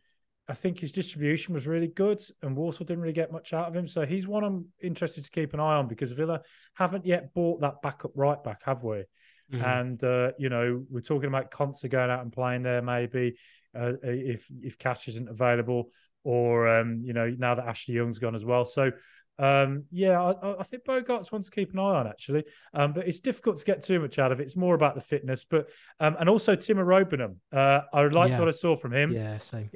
I 0.47 0.53
think 0.53 0.79
his 0.79 0.91
distribution 0.91 1.55
was 1.55 1.65
really 1.65 1.87
good, 1.87 2.21
and 2.43 2.55
Walsall 2.55 2.85
didn't 2.85 3.01
really 3.01 3.13
get 3.13 3.31
much 3.31 3.51
out 3.51 3.67
of 3.67 3.75
him. 3.75 3.87
So 3.87 4.05
he's 4.05 4.27
one 4.27 4.43
I'm 4.43 4.65
interested 4.79 5.23
to 5.23 5.31
keep 5.31 5.55
an 5.55 5.59
eye 5.59 5.77
on 5.77 5.87
because 5.87 6.11
Villa 6.11 6.41
haven't 6.75 7.07
yet 7.07 7.33
bought 7.33 7.61
that 7.61 7.81
backup 7.81 8.11
right 8.13 8.41
back, 8.43 8.61
have 8.63 8.83
we? 8.83 9.05
Mm-hmm. 9.51 9.61
And 9.63 10.03
uh, 10.03 10.33
you 10.37 10.49
know, 10.49 10.83
we're 10.87 11.01
talking 11.01 11.29
about 11.29 11.49
Konsa 11.49 11.89
going 11.89 12.11
out 12.11 12.21
and 12.21 12.31
playing 12.31 12.61
there 12.61 12.83
maybe 12.83 13.37
uh, 13.75 13.93
if 14.03 14.45
if 14.61 14.77
cash 14.77 15.07
isn't 15.07 15.29
available 15.29 15.89
or 16.23 16.67
um, 16.67 17.01
you 17.03 17.13
know 17.13 17.33
now 17.37 17.55
that 17.55 17.67
Ashley 17.67 17.95
Young's 17.95 18.19
gone 18.19 18.35
as 18.35 18.45
well. 18.45 18.65
So 18.65 18.91
um, 19.37 19.83
yeah, 19.91 20.21
I, 20.21 20.59
I, 20.59 20.63
think 20.63 20.85
Bogarde's 20.85 21.31
one 21.31 21.41
to 21.41 21.51
keep 21.51 21.73
an 21.73 21.79
eye 21.79 21.81
on 21.81 22.07
actually, 22.07 22.45
um, 22.73 22.93
but 22.93 23.07
it's 23.07 23.19
difficult 23.19 23.57
to 23.57 23.65
get 23.65 23.83
too 23.83 23.99
much 23.99 24.17
out 24.17 24.31
of 24.31 24.39
it. 24.39 24.43
It's 24.43 24.55
more 24.55 24.75
about 24.75 24.95
the 24.95 25.01
fitness, 25.01 25.45
but 25.49 25.69
um, 25.99 26.15
and 26.19 26.29
also 26.29 26.55
Tim 26.55 26.77
Iroegbunam. 26.77 27.35
Uh, 27.51 27.81
I 27.93 28.03
liked 28.07 28.33
yeah. 28.33 28.39
what 28.39 28.47
I 28.47 28.51
saw 28.51 28.77
from 28.77 28.93
him. 28.93 29.11
Yeah, 29.11 29.37
same. 29.39 29.69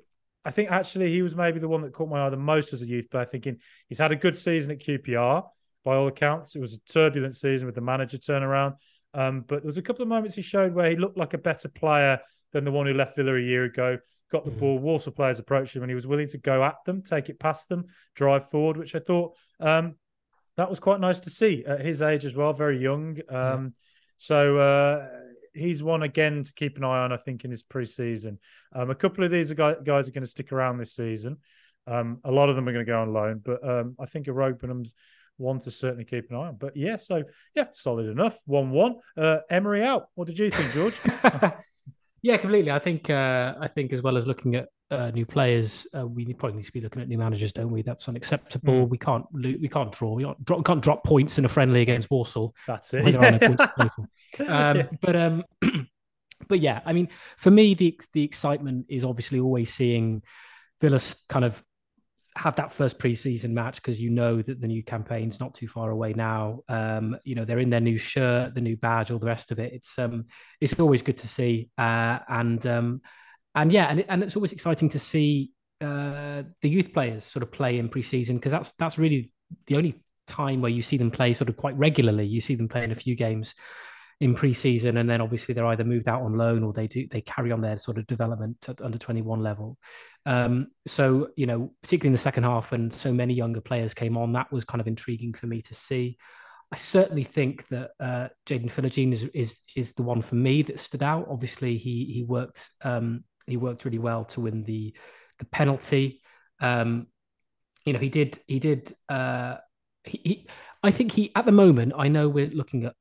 I 0.45 0.51
think 0.51 0.71
actually 0.71 1.11
he 1.11 1.21
was 1.21 1.35
maybe 1.35 1.59
the 1.59 1.67
one 1.67 1.81
that 1.81 1.91
caught 1.91 2.09
my 2.09 2.25
eye 2.25 2.29
the 2.29 2.37
most 2.37 2.71
as 2.71 2.81
a 2.81 2.87
youth 2.87 3.09
player. 3.09 3.25
Thinking 3.25 3.57
he's 3.89 3.99
had 3.99 4.13
a 4.13 4.15
good 4.15 4.37
season 4.37 4.71
at 4.71 4.79
QPR 4.79 5.43
by 5.83 5.95
all 5.95 6.07
accounts. 6.07 6.55
It 6.55 6.61
was 6.61 6.73
a 6.73 6.79
turbulent 6.91 7.35
season 7.35 7.65
with 7.65 7.75
the 7.75 7.81
manager 7.81 8.17
turnaround, 8.17 8.75
um, 9.13 9.43
but 9.45 9.61
there 9.61 9.67
was 9.67 9.77
a 9.77 9.81
couple 9.81 10.03
of 10.03 10.07
moments 10.07 10.35
he 10.35 10.41
showed 10.41 10.73
where 10.73 10.89
he 10.89 10.95
looked 10.95 11.17
like 11.17 11.33
a 11.33 11.37
better 11.37 11.67
player 11.67 12.19
than 12.53 12.63
the 12.63 12.71
one 12.71 12.87
who 12.87 12.93
left 12.93 13.17
Villa 13.17 13.35
a 13.35 13.41
year 13.41 13.65
ago 13.65 13.97
got 14.31 14.45
the 14.45 14.51
mm. 14.51 14.59
ball. 14.59 14.79
Walsall 14.79 15.13
players 15.13 15.39
approached 15.39 15.75
him 15.75 15.83
and 15.83 15.89
he 15.89 15.95
was 15.95 16.07
willing 16.07 16.27
to 16.29 16.37
go 16.37 16.63
at 16.63 16.75
them, 16.85 17.01
take 17.01 17.29
it 17.29 17.39
past 17.39 17.69
them, 17.69 17.85
drive 18.15 18.49
forward, 18.49 18.77
which 18.77 18.95
I 18.95 18.99
thought 18.99 19.35
um, 19.59 19.95
that 20.57 20.69
was 20.69 20.79
quite 20.79 20.99
nice 20.99 21.21
to 21.21 21.29
see 21.29 21.63
at 21.65 21.85
his 21.85 22.01
age 22.01 22.25
as 22.25 22.35
well, 22.35 22.53
very 22.53 22.81
young. 22.81 23.17
Um, 23.29 23.73
So 24.19 24.57
uh, 24.57 25.07
he's 25.53 25.81
one 25.81 26.03
again 26.03 26.43
to 26.43 26.53
keep 26.53 26.77
an 26.77 26.83
eye 26.83 26.99
on, 26.99 27.13
I 27.13 27.17
think, 27.17 27.45
in 27.45 27.51
this 27.51 27.63
preseason. 27.63 28.37
Um, 28.75 28.89
a 28.89 28.95
couple 28.95 29.23
of 29.23 29.31
these 29.31 29.51
guys 29.53 29.77
are 29.79 30.11
going 30.11 30.21
to 30.21 30.27
stick 30.27 30.51
around 30.51 30.77
this 30.77 30.93
season. 30.93 31.37
Um, 31.87 32.19
a 32.25 32.31
lot 32.31 32.49
of 32.49 32.57
them 32.57 32.67
are 32.67 32.73
going 32.73 32.85
to 32.85 32.91
go 32.91 33.01
on 33.01 33.13
loan, 33.13 33.41
but 33.43 33.67
um, 33.67 33.95
I 33.97 34.05
think 34.05 34.27
Iroegbunam's 34.27 34.93
one 35.37 35.59
to 35.59 35.71
certainly 35.71 36.03
keep 36.03 36.29
an 36.29 36.35
eye 36.35 36.47
on. 36.49 36.57
But 36.57 36.75
yeah, 36.75 36.97
so 36.97 37.23
yeah, 37.55 37.67
solid 37.73 38.07
enough. 38.07 38.37
1 38.45 38.71
1. 38.71 38.95
Uh, 39.17 39.37
Emery 39.49 39.85
out. 39.85 40.07
What 40.15 40.27
did 40.27 40.37
you 40.37 40.49
think, 40.51 40.73
George? 40.73 40.99
Yeah, 42.21 42.37
completely. 42.37 42.71
I 42.71 42.79
think 42.79 43.09
uh, 43.09 43.55
I 43.59 43.67
think 43.67 43.93
as 43.93 44.01
well 44.01 44.17
as 44.17 44.27
looking 44.27 44.55
at 44.55 44.69
uh, 44.91 45.11
new 45.11 45.25
players, 45.25 45.87
uh, 45.97 46.05
we 46.05 46.33
probably 46.33 46.57
need 46.57 46.65
to 46.65 46.71
be 46.71 46.81
looking 46.81 47.01
at 47.01 47.07
new 47.07 47.17
managers, 47.17 47.53
don't 47.53 47.71
we? 47.71 47.81
That's 47.81 48.07
unacceptable. 48.09 48.85
Mm. 48.85 48.89
We 48.89 48.97
can't 48.97 49.25
we 49.33 49.69
can't 49.69 49.91
draw. 49.91 50.13
We 50.13 50.23
can't 50.23 50.45
drop, 50.45 50.65
can't 50.65 50.81
drop 50.81 51.03
points 51.03 51.37
in 51.37 51.45
a 51.45 51.49
friendly 51.49 51.81
against 51.81 52.09
Walsall. 52.11 52.55
That's 52.67 52.93
it. 52.93 53.07
Yeah. 53.07 53.37
No 53.37 53.55
um, 54.47 54.77
yeah. 54.77 54.87
But 55.01 55.15
um, 55.15 55.43
but 56.47 56.59
yeah, 56.59 56.81
I 56.85 56.93
mean, 56.93 57.09
for 57.37 57.51
me, 57.51 57.73
the 57.73 57.99
the 58.13 58.23
excitement 58.23 58.87
is 58.89 59.03
obviously 59.03 59.39
always 59.39 59.73
seeing 59.73 60.23
Villas 60.81 61.15
kind 61.27 61.45
of 61.45 61.63
have 62.35 62.55
that 62.55 62.71
first 62.71 62.99
preseason 62.99 63.51
match 63.51 63.75
because 63.75 64.01
you 64.01 64.09
know 64.09 64.41
that 64.41 64.61
the 64.61 64.67
new 64.67 64.83
campaign's 64.83 65.39
not 65.39 65.53
too 65.53 65.67
far 65.67 65.89
away 65.89 66.13
now. 66.13 66.61
Um, 66.67 67.17
you 67.23 67.35
know 67.35 67.45
they're 67.45 67.59
in 67.59 67.69
their 67.69 67.79
new 67.79 67.97
shirt, 67.97 68.55
the 68.55 68.61
new 68.61 68.77
badge, 68.77 69.11
all 69.11 69.19
the 69.19 69.25
rest 69.25 69.51
of 69.51 69.59
it. 69.59 69.73
It's 69.73 69.97
um, 69.99 70.25
it's 70.61 70.79
always 70.79 71.01
good 71.01 71.17
to 71.17 71.27
see, 71.27 71.69
uh, 71.77 72.19
and 72.27 72.65
um, 72.65 73.01
and 73.55 73.71
yeah, 73.71 73.87
and, 73.89 74.05
and 74.07 74.23
it's 74.23 74.35
always 74.35 74.51
exciting 74.51 74.89
to 74.89 74.99
see 74.99 75.51
uh, 75.81 76.43
the 76.61 76.69
youth 76.69 76.93
players 76.93 77.23
sort 77.23 77.43
of 77.43 77.51
play 77.51 77.79
in 77.79 77.89
preseason 77.89 78.35
because 78.35 78.51
that's 78.51 78.71
that's 78.73 78.97
really 78.97 79.31
the 79.67 79.75
only 79.75 80.01
time 80.27 80.61
where 80.61 80.71
you 80.71 80.81
see 80.81 80.97
them 80.97 81.11
play 81.11 81.33
sort 81.33 81.49
of 81.49 81.57
quite 81.57 81.77
regularly. 81.77 82.25
You 82.25 82.41
see 82.41 82.55
them 82.55 82.67
playing 82.67 82.91
a 82.91 82.95
few 82.95 83.15
games 83.15 83.55
in 84.21 84.35
pre-season 84.35 84.97
and 84.97 85.09
then 85.09 85.21
obviously 85.21 85.53
they're 85.53 85.65
either 85.67 85.85
moved 85.85 86.09
out 86.09 86.21
on 86.21 86.37
loan 86.37 86.61
or 86.61 86.73
they 86.73 86.87
do 86.87 87.07
they 87.09 87.21
carry 87.21 87.51
on 87.51 87.61
their 87.61 87.77
sort 87.77 87.97
of 87.97 88.05
development 88.05 88.57
at 88.67 88.81
under 88.81 88.97
21 88.97 89.41
level 89.41 89.77
um, 90.25 90.67
so 90.85 91.29
you 91.37 91.45
know 91.45 91.71
particularly 91.81 92.09
in 92.09 92.13
the 92.13 92.17
second 92.17 92.43
half 92.43 92.71
when 92.71 92.91
so 92.91 93.13
many 93.13 93.33
younger 93.33 93.61
players 93.61 93.93
came 93.93 94.17
on 94.17 94.33
that 94.33 94.51
was 94.51 94.65
kind 94.65 94.81
of 94.81 94.87
intriguing 94.87 95.33
for 95.33 95.47
me 95.47 95.61
to 95.61 95.73
see 95.73 96.17
I 96.71 96.75
certainly 96.75 97.23
think 97.23 97.67
that 97.69 97.91
uh, 97.99 98.27
Jaden 98.45 98.71
Philogene 98.71 99.11
is, 99.11 99.23
is 99.33 99.59
is 99.75 99.93
the 99.93 100.03
one 100.03 100.21
for 100.21 100.35
me 100.35 100.61
that 100.63 100.79
stood 100.79 101.01
out. 101.01 101.27
Obviously, 101.27 101.77
he 101.77 102.05
he 102.13 102.23
worked 102.23 102.69
um, 102.83 103.23
he 103.47 103.57
worked 103.57 103.85
really 103.85 103.97
well 103.97 104.25
to 104.25 104.41
win 104.41 104.63
the 104.63 104.93
the 105.39 105.45
penalty. 105.45 106.21
Um, 106.59 107.07
you 107.85 107.93
know, 107.93 107.99
he 107.99 108.09
did 108.09 108.39
he 108.47 108.59
did. 108.59 108.93
Uh, 109.07 109.55
he, 110.03 110.21
he, 110.23 110.47
I 110.83 110.91
think 110.91 111.11
he 111.11 111.31
at 111.35 111.47
the 111.47 111.51
moment. 111.51 111.93
I 111.97 112.07
know 112.07 112.29
we're 112.29 112.51
looking 112.51 112.85
at 112.85 112.93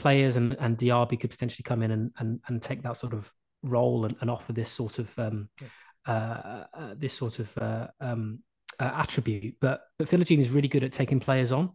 players 0.00 0.36
and, 0.36 0.56
and 0.58 0.76
Diaby 0.76 1.20
could 1.20 1.30
potentially 1.30 1.62
come 1.62 1.82
in 1.82 1.90
and, 1.90 2.10
and, 2.18 2.40
and 2.48 2.60
take 2.60 2.82
that 2.82 2.96
sort 2.96 3.12
of 3.12 3.30
role 3.62 4.04
and, 4.04 4.16
and 4.20 4.30
offer 4.30 4.52
this 4.52 4.70
sort 4.70 4.98
of 4.98 5.18
um, 5.18 5.48
yeah. 5.60 5.68
uh, 6.12 6.64
uh, 6.74 6.94
this 6.96 7.14
sort 7.14 7.38
of 7.38 7.56
uh, 7.58 7.86
um, 8.00 8.40
uh, 8.78 8.90
attribute. 8.94 9.56
But 9.60 9.82
but 9.98 10.08
Philogene 10.08 10.40
is 10.40 10.50
really 10.50 10.68
good 10.68 10.84
at 10.84 10.92
taking 10.92 11.20
players 11.20 11.52
on, 11.52 11.70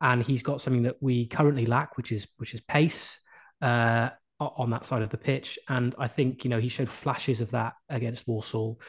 and 0.00 0.22
he's 0.22 0.42
got 0.42 0.60
something 0.60 0.84
that 0.84 0.96
we 1.00 1.26
currently 1.26 1.66
lack, 1.66 1.96
which 1.96 2.12
is 2.12 2.26
which 2.38 2.54
is 2.54 2.60
pace. 2.60 3.18
Uh, 3.60 4.10
on 4.40 4.70
that 4.70 4.84
side 4.84 5.02
of 5.02 5.10
the 5.10 5.18
pitch. 5.18 5.58
And 5.68 5.96
I 5.98 6.06
think 6.06 6.44
you 6.44 6.50
know 6.50 6.60
he 6.60 6.68
showed 6.68 6.88
flashes 6.88 7.40
of 7.40 7.50
that 7.50 7.72
against 7.88 8.28
Walsall, 8.28 8.80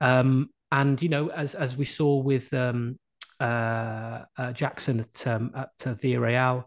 Um, 0.00 0.48
and 0.72 1.00
you 1.00 1.08
know, 1.08 1.28
as 1.28 1.54
as 1.54 1.76
we 1.76 1.84
saw 1.84 2.16
with 2.16 2.52
um, 2.52 2.98
uh, 3.40 4.22
uh, 4.36 4.52
Jackson 4.52 5.00
at 5.00 5.26
um, 5.26 5.52
at 5.54 5.70
uh, 5.86 5.94
Villarreal, 5.94 6.64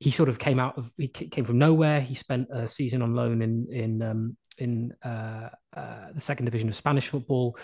he 0.00 0.10
sort 0.10 0.30
of 0.30 0.38
came 0.38 0.58
out 0.58 0.76
of 0.78 0.90
he 0.96 1.08
came 1.08 1.44
from 1.44 1.58
nowhere. 1.58 2.00
He 2.00 2.14
spent 2.14 2.48
a 2.50 2.66
season 2.66 3.02
on 3.02 3.14
loan 3.14 3.42
in 3.42 3.66
in 3.70 4.02
um, 4.02 4.36
in 4.58 4.92
uh, 5.04 5.50
uh, 5.76 6.06
the 6.14 6.20
second 6.20 6.46
division 6.46 6.68
of 6.68 6.74
Spanish 6.74 7.08
football. 7.08 7.56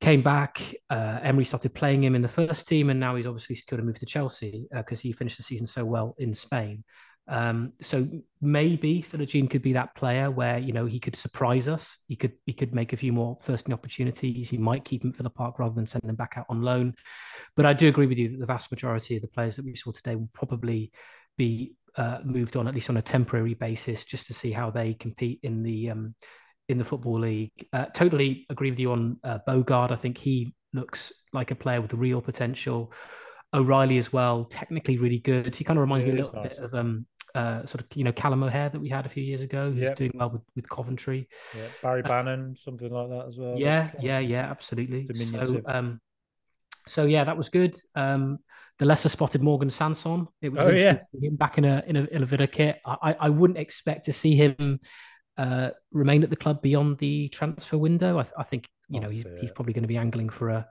Came 0.00 0.22
back. 0.22 0.62
Uh, 0.88 1.18
Emery 1.22 1.44
started 1.44 1.74
playing 1.74 2.04
him 2.04 2.14
in 2.14 2.22
the 2.22 2.28
first 2.28 2.68
team, 2.68 2.90
and 2.90 3.00
now 3.00 3.16
he's 3.16 3.26
obviously 3.26 3.56
secured 3.56 3.80
a 3.80 3.84
move 3.84 3.98
to 3.98 4.06
Chelsea 4.06 4.66
because 4.72 5.00
he 5.00 5.10
finished 5.10 5.38
the 5.38 5.42
season 5.42 5.66
so 5.66 5.84
well 5.84 6.14
in 6.18 6.34
Spain. 6.34 6.84
Um, 7.28 7.72
so 7.80 8.08
maybe 8.40 9.02
Philogene 9.02 9.50
could 9.50 9.62
be 9.62 9.72
that 9.72 9.96
player 9.96 10.30
where 10.30 10.58
you 10.58 10.72
know 10.72 10.86
he 10.86 11.00
could 11.00 11.16
surprise 11.16 11.66
us. 11.66 11.98
He 12.06 12.14
could 12.14 12.34
he 12.44 12.52
could 12.52 12.74
make 12.74 12.92
a 12.92 12.96
few 12.96 13.12
more 13.12 13.36
first 13.40 13.68
opportunities. 13.72 14.50
He 14.50 14.58
might 14.58 14.84
keep 14.84 15.02
him 15.02 15.10
at 15.10 15.16
Villa 15.16 15.30
Park 15.30 15.58
rather 15.58 15.74
than 15.74 15.86
send 15.86 16.02
them 16.04 16.14
back 16.14 16.34
out 16.36 16.46
on 16.48 16.62
loan. 16.62 16.94
But 17.56 17.66
I 17.66 17.72
do 17.72 17.88
agree 17.88 18.06
with 18.06 18.18
you 18.18 18.28
that 18.28 18.38
the 18.38 18.46
vast 18.46 18.70
majority 18.70 19.16
of 19.16 19.22
the 19.22 19.28
players 19.28 19.56
that 19.56 19.64
we 19.64 19.74
saw 19.74 19.90
today 19.90 20.14
will 20.14 20.30
probably 20.32 20.92
be 21.36 21.74
uh, 21.96 22.18
moved 22.24 22.56
on 22.56 22.68
at 22.68 22.74
least 22.74 22.90
on 22.90 22.96
a 22.96 23.02
temporary 23.02 23.54
basis 23.54 24.04
just 24.04 24.26
to 24.26 24.34
see 24.34 24.52
how 24.52 24.70
they 24.70 24.94
compete 24.94 25.40
in 25.42 25.62
the 25.62 25.90
um, 25.90 26.14
in 26.68 26.78
the 26.78 26.84
football 26.84 27.20
league. 27.20 27.52
Uh, 27.72 27.86
totally 27.86 28.46
agree 28.50 28.70
with 28.70 28.78
you 28.78 28.92
on 28.92 29.18
uh, 29.24 29.38
Bogarde. 29.46 29.92
I 29.92 29.96
think 29.96 30.18
he 30.18 30.54
looks 30.72 31.12
like 31.32 31.50
a 31.50 31.54
player 31.54 31.80
with 31.80 31.94
real 31.94 32.20
potential. 32.20 32.92
O'Reilly 33.54 33.98
as 33.98 34.12
well, 34.12 34.44
technically 34.44 34.98
really 34.98 35.18
good. 35.20 35.54
He 35.54 35.64
kind 35.64 35.78
of 35.78 35.80
reminds 35.80 36.04
me 36.04 36.12
a 36.12 36.14
little 36.14 36.34
nice. 36.34 36.48
bit 36.48 36.58
of 36.58 36.74
um, 36.74 37.06
uh, 37.34 37.64
sort 37.64 37.80
of 37.80 37.86
you 37.94 38.04
know 38.04 38.12
Callum 38.12 38.42
O'Hare 38.42 38.68
that 38.68 38.80
we 38.80 38.88
had 38.88 39.06
a 39.06 39.08
few 39.08 39.22
years 39.22 39.42
ago, 39.42 39.70
who's 39.70 39.84
yep. 39.84 39.96
doing 39.96 40.12
well 40.14 40.30
with, 40.30 40.42
with 40.54 40.68
Coventry. 40.68 41.28
Yeah. 41.56 41.62
Barry 41.82 42.02
uh, 42.02 42.54
something 42.56 42.90
like 42.90 43.08
that 43.08 43.26
as 43.28 43.38
well. 43.38 43.54
Yeah, 43.56 43.90
yeah, 44.00 44.18
yeah, 44.18 44.50
absolutely. 44.50 45.06
So, 45.06 45.60
um, 45.68 46.00
so 46.86 47.04
yeah, 47.04 47.24
that 47.24 47.36
was 47.36 47.48
good. 47.48 47.76
Um, 47.94 48.38
the 48.78 48.84
lesser 48.84 49.08
spotted 49.08 49.42
Morgan 49.42 49.70
Sanson. 49.70 50.28
It 50.42 50.50
was 50.50 50.66
oh, 50.66 50.70
yeah. 50.70 50.94
to 50.94 51.00
see 51.00 51.26
him 51.26 51.36
back 51.36 51.58
in 51.58 51.64
a 51.64 51.82
in 51.86 51.96
a, 51.96 52.04
in 52.04 52.22
a 52.22 52.26
Villa 52.26 52.46
kit. 52.46 52.80
I, 52.84 53.16
I 53.18 53.28
wouldn't 53.30 53.58
expect 53.58 54.06
to 54.06 54.12
see 54.12 54.36
him 54.36 54.80
uh, 55.38 55.70
remain 55.92 56.22
at 56.22 56.30
the 56.30 56.36
club 56.36 56.62
beyond 56.62 56.98
the 56.98 57.28
transfer 57.28 57.78
window. 57.78 58.18
I, 58.18 58.26
I 58.38 58.42
think 58.42 58.68
you 58.88 59.00
know 59.00 59.08
he's, 59.08 59.24
he's, 59.40 59.50
probably 59.50 59.72
going 59.72 59.82
to 59.82 59.88
be 59.88 59.96
angling 59.96 60.28
for 60.28 60.50
a 60.50 60.68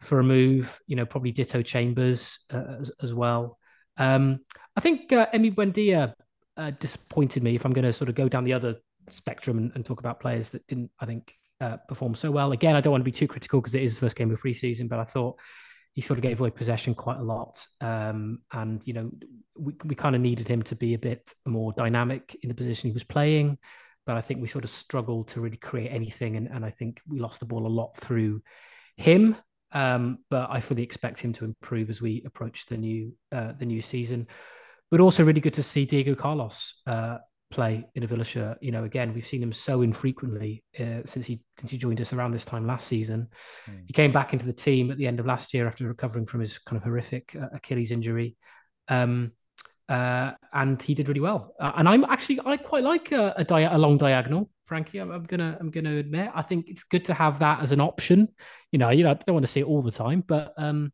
for 0.00 0.18
a 0.18 0.24
move. 0.24 0.80
You 0.86 0.96
know, 0.96 1.06
probably 1.06 1.32
ditto 1.32 1.62
Chambers 1.62 2.40
uh, 2.52 2.76
as, 2.80 2.90
as 3.02 3.14
well. 3.14 3.58
Um, 3.98 4.40
I 4.76 4.80
think 4.80 5.12
uh, 5.12 5.26
Emi 5.34 5.54
Buendia 5.54 6.14
uh, 6.56 6.70
disappointed 6.78 7.42
me. 7.42 7.54
If 7.54 7.64
I'm 7.64 7.72
going 7.72 7.84
to 7.84 7.92
sort 7.92 8.08
of 8.08 8.14
go 8.14 8.28
down 8.28 8.44
the 8.44 8.54
other 8.54 8.76
spectrum 9.10 9.58
and, 9.58 9.72
and 9.74 9.84
talk 9.84 10.00
about 10.00 10.20
players 10.20 10.50
that 10.50 10.66
didn't, 10.66 10.90
I 10.98 11.06
think, 11.06 11.34
uh, 11.60 11.76
perform 11.88 12.14
so 12.14 12.30
well. 12.30 12.52
Again, 12.52 12.76
I 12.76 12.80
don't 12.80 12.90
want 12.90 13.02
to 13.02 13.10
be 13.10 13.12
too 13.12 13.28
critical 13.28 13.60
because 13.60 13.74
it 13.74 13.82
is 13.82 13.94
the 13.94 14.00
first 14.00 14.16
game 14.16 14.30
of 14.30 14.40
preseason, 14.40 14.88
but 14.88 14.98
I 14.98 15.04
thought 15.04 15.38
he 15.92 16.02
sort 16.02 16.18
of 16.18 16.22
gave 16.22 16.40
away 16.40 16.50
possession 16.50 16.94
quite 16.94 17.18
a 17.18 17.22
lot. 17.22 17.66
Um, 17.80 18.40
and, 18.52 18.86
you 18.86 18.92
know, 18.92 19.10
we, 19.58 19.74
we 19.84 19.94
kind 19.94 20.14
of 20.14 20.20
needed 20.20 20.46
him 20.46 20.62
to 20.64 20.76
be 20.76 20.94
a 20.94 20.98
bit 20.98 21.32
more 21.46 21.72
dynamic 21.72 22.36
in 22.42 22.48
the 22.48 22.54
position 22.54 22.90
he 22.90 22.94
was 22.94 23.04
playing. 23.04 23.58
But 24.04 24.16
I 24.16 24.20
think 24.20 24.40
we 24.40 24.48
sort 24.48 24.64
of 24.64 24.70
struggled 24.70 25.28
to 25.28 25.40
really 25.40 25.56
create 25.56 25.88
anything. 25.88 26.36
And, 26.36 26.48
and 26.48 26.64
I 26.64 26.70
think 26.70 27.00
we 27.08 27.18
lost 27.18 27.40
the 27.40 27.46
ball 27.46 27.66
a 27.66 27.68
lot 27.68 27.96
through 27.96 28.42
him. 28.96 29.36
Um, 29.72 30.18
but 30.30 30.48
I 30.50 30.60
fully 30.60 30.82
expect 30.82 31.20
him 31.20 31.32
to 31.34 31.44
improve 31.44 31.90
as 31.90 32.00
we 32.00 32.22
approach 32.24 32.66
the 32.66 32.76
new 32.76 33.14
uh, 33.32 33.52
the 33.58 33.66
new 33.66 33.82
season. 33.82 34.28
But 34.90 35.00
also 35.00 35.24
really 35.24 35.40
good 35.40 35.54
to 35.54 35.62
see 35.62 35.86
Diego 35.86 36.14
Carlos 36.14 36.80
uh, 36.86 37.18
play 37.50 37.86
in 37.94 38.02
a 38.02 38.06
Villa 38.06 38.24
shirt. 38.24 38.58
You 38.60 38.72
know, 38.72 38.84
again, 38.84 39.14
we've 39.14 39.26
seen 39.26 39.42
him 39.42 39.52
so 39.52 39.82
infrequently 39.82 40.64
uh, 40.78 41.02
since 41.04 41.26
he 41.26 41.40
since 41.58 41.70
he 41.70 41.78
joined 41.78 42.00
us 42.00 42.12
around 42.12 42.32
this 42.32 42.44
time 42.44 42.66
last 42.66 42.86
season. 42.86 43.28
Mm. 43.70 43.82
He 43.86 43.92
came 43.92 44.12
back 44.12 44.32
into 44.32 44.46
the 44.46 44.52
team 44.52 44.90
at 44.90 44.98
the 44.98 45.06
end 45.06 45.20
of 45.20 45.26
last 45.26 45.54
year 45.54 45.66
after 45.66 45.86
recovering 45.86 46.26
from 46.26 46.40
his 46.40 46.58
kind 46.58 46.76
of 46.76 46.82
horrific 46.82 47.36
uh, 47.40 47.46
Achilles 47.54 47.92
injury. 47.92 48.36
Um, 48.88 49.32
uh, 49.88 50.32
and 50.52 50.82
he 50.82 50.94
did 50.94 51.08
really 51.08 51.20
well. 51.20 51.54
Uh, 51.60 51.72
and 51.76 51.88
I'm 51.88 52.04
actually 52.04 52.40
I 52.44 52.56
quite 52.56 52.82
like 52.82 53.12
a, 53.12 53.34
a, 53.36 53.44
dia- 53.44 53.74
a 53.74 53.78
long 53.78 53.96
diagonal. 53.96 54.50
Frankie, 54.64 54.98
I'm, 54.98 55.12
I'm, 55.12 55.24
gonna 55.24 55.56
I'm 55.60 55.70
gonna 55.70 55.96
admit 55.96 56.30
I 56.34 56.42
think 56.42 56.66
it's 56.68 56.82
good 56.82 57.04
to 57.04 57.14
have 57.14 57.38
that 57.38 57.60
as 57.60 57.70
an 57.70 57.80
option. 57.80 58.28
You 58.72 58.80
know, 58.80 58.90
you 58.90 59.04
know, 59.04 59.10
I 59.10 59.14
don't 59.14 59.34
want 59.34 59.46
to 59.46 59.52
see 59.52 59.60
it 59.60 59.66
all 59.66 59.82
the 59.82 59.92
time, 59.92 60.24
but 60.26 60.52
um, 60.56 60.92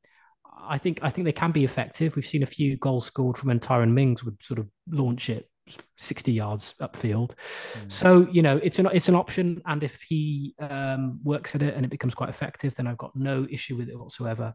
I 0.63 0.77
think 0.77 1.01
I 1.03 1.09
think 1.09 1.25
they 1.25 1.33
can 1.33 1.53
be 1.53 1.65
effective. 1.65 2.15
We've 2.15 2.27
seen 2.27 2.43
a 2.43 2.47
few 2.47 2.77
goals 2.77 3.07
scored 3.07 3.39
from 3.39 3.49
when 3.49 3.61
Tyrone 3.61 3.95
Mings 3.95 4.23
would 4.25 4.43
sort 4.43 4.59
of 4.61 4.69
launch 4.91 5.31
it 5.31 5.49
60 5.97 6.33
yards 6.33 6.75
upfield. 6.81 7.35
Mm. 7.75 7.93
So 7.93 8.29
you 8.31 8.43
know, 8.43 8.59
it's 8.63 8.79
an 8.79 8.89
it's 8.93 9.09
an 9.09 9.15
option, 9.15 9.63
and 9.67 9.83
if 9.83 10.03
he 10.03 10.55
um, 10.59 11.21
works 11.23 11.55
at 11.55 11.63
it 11.63 11.75
and 11.75 11.85
it 11.85 11.91
becomes 11.91 12.15
quite 12.15 12.29
effective, 12.29 12.75
then 12.75 12.87
I've 12.87 12.99
got 12.99 13.15
no 13.15 13.47
issue 13.51 13.77
with 13.77 13.89
it 13.89 13.99
whatsoever. 13.99 14.55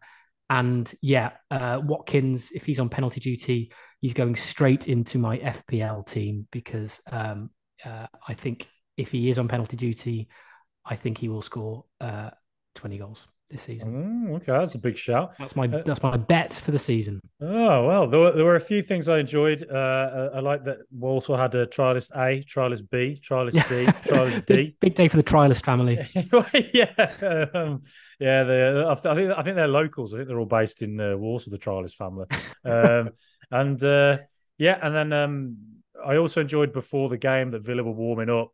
And 0.50 0.92
yeah, 1.02 1.32
uh, 1.52 1.82
Watkins, 1.84 2.52
if 2.52 2.66
he's 2.66 2.80
on 2.80 2.88
penalty 2.90 3.20
duty, 3.20 3.72
he's 4.00 4.14
going 4.14 4.36
straight 4.36 4.88
into 4.88 5.18
my 5.18 5.38
FPL 5.38 6.06
team 6.08 6.48
because 6.52 7.02
um, 7.12 7.50
uh, 7.84 8.08
I 8.26 8.34
think 8.34 8.68
if 8.96 9.12
he 9.12 9.30
is 9.30 9.40
on 9.40 9.50
penalty 9.50 9.76
duty, 9.76 10.30
I 10.86 10.96
think 10.96 11.18
he 11.18 11.28
will 11.28 11.42
score 11.42 11.84
uh, 12.00 12.30
20 12.76 12.98
goals 12.98 13.28
this 13.50 13.64
season. 13.64 13.92
Mm, 13.92 14.36
okay, 14.36 14.52
that's 14.52 14.76
a 14.76 14.80
big 14.80 14.98
shout. 14.98 15.38
That's 15.38 15.56
my 15.56 15.66
uh, 15.66 15.82
that's 15.84 16.04
my 16.04 16.18
bet 16.18 16.54
for 16.54 16.72
the 16.72 16.80
season. 16.80 17.22
Oh 17.42 17.86
well, 17.86 18.08
there 18.08 18.20
were, 18.20 18.32
there 18.34 18.46
were 18.46 18.56
a 18.56 18.62
few 18.62 18.82
things 18.82 19.08
I 19.08 19.20
enjoyed. 19.20 19.64
Uh, 19.70 20.30
I 20.34 20.40
like 20.40 20.66
that 20.66 20.80
Walsall 20.92 21.38
had 21.38 21.56
a 21.56 21.66
trialist 21.66 22.12
A, 22.16 22.44
trialist 22.44 22.90
B, 22.90 23.20
trialist 23.22 23.64
C, 23.68 23.86
trialist 24.10 24.46
D. 24.46 24.76
Big 24.80 24.96
day 24.96 25.08
for 25.08 25.18
the 25.18 25.24
trialist 25.24 25.64
family. 25.64 25.98
yeah, 26.74 27.50
um, 27.54 27.82
yeah. 28.20 28.44
They, 28.44 28.84
I 28.86 28.96
think 28.96 29.32
I 29.32 29.42
think 29.44 29.56
they're 29.56 29.68
locals. 29.68 30.14
I 30.14 30.18
think 30.18 30.28
they're 30.28 30.40
all 30.40 30.46
based 30.46 30.82
in 30.82 31.00
uh, 31.00 31.16
Walsall, 31.18 31.52
the 31.52 31.58
trialist 31.58 31.96
family. 31.96 32.26
Um, 32.66 33.12
and 33.52 33.82
uh, 33.84 34.18
yeah, 34.58 34.78
and 34.82 34.94
then 34.94 35.14
um, 35.14 35.58
I 36.06 36.18
also 36.18 36.42
enjoyed 36.42 36.74
before 36.74 37.10
the 37.10 37.18
game 37.18 37.52
that 37.52 37.64
Villa 37.64 37.84
were 37.84 37.92
warming 37.92 38.30
up. 38.30 38.52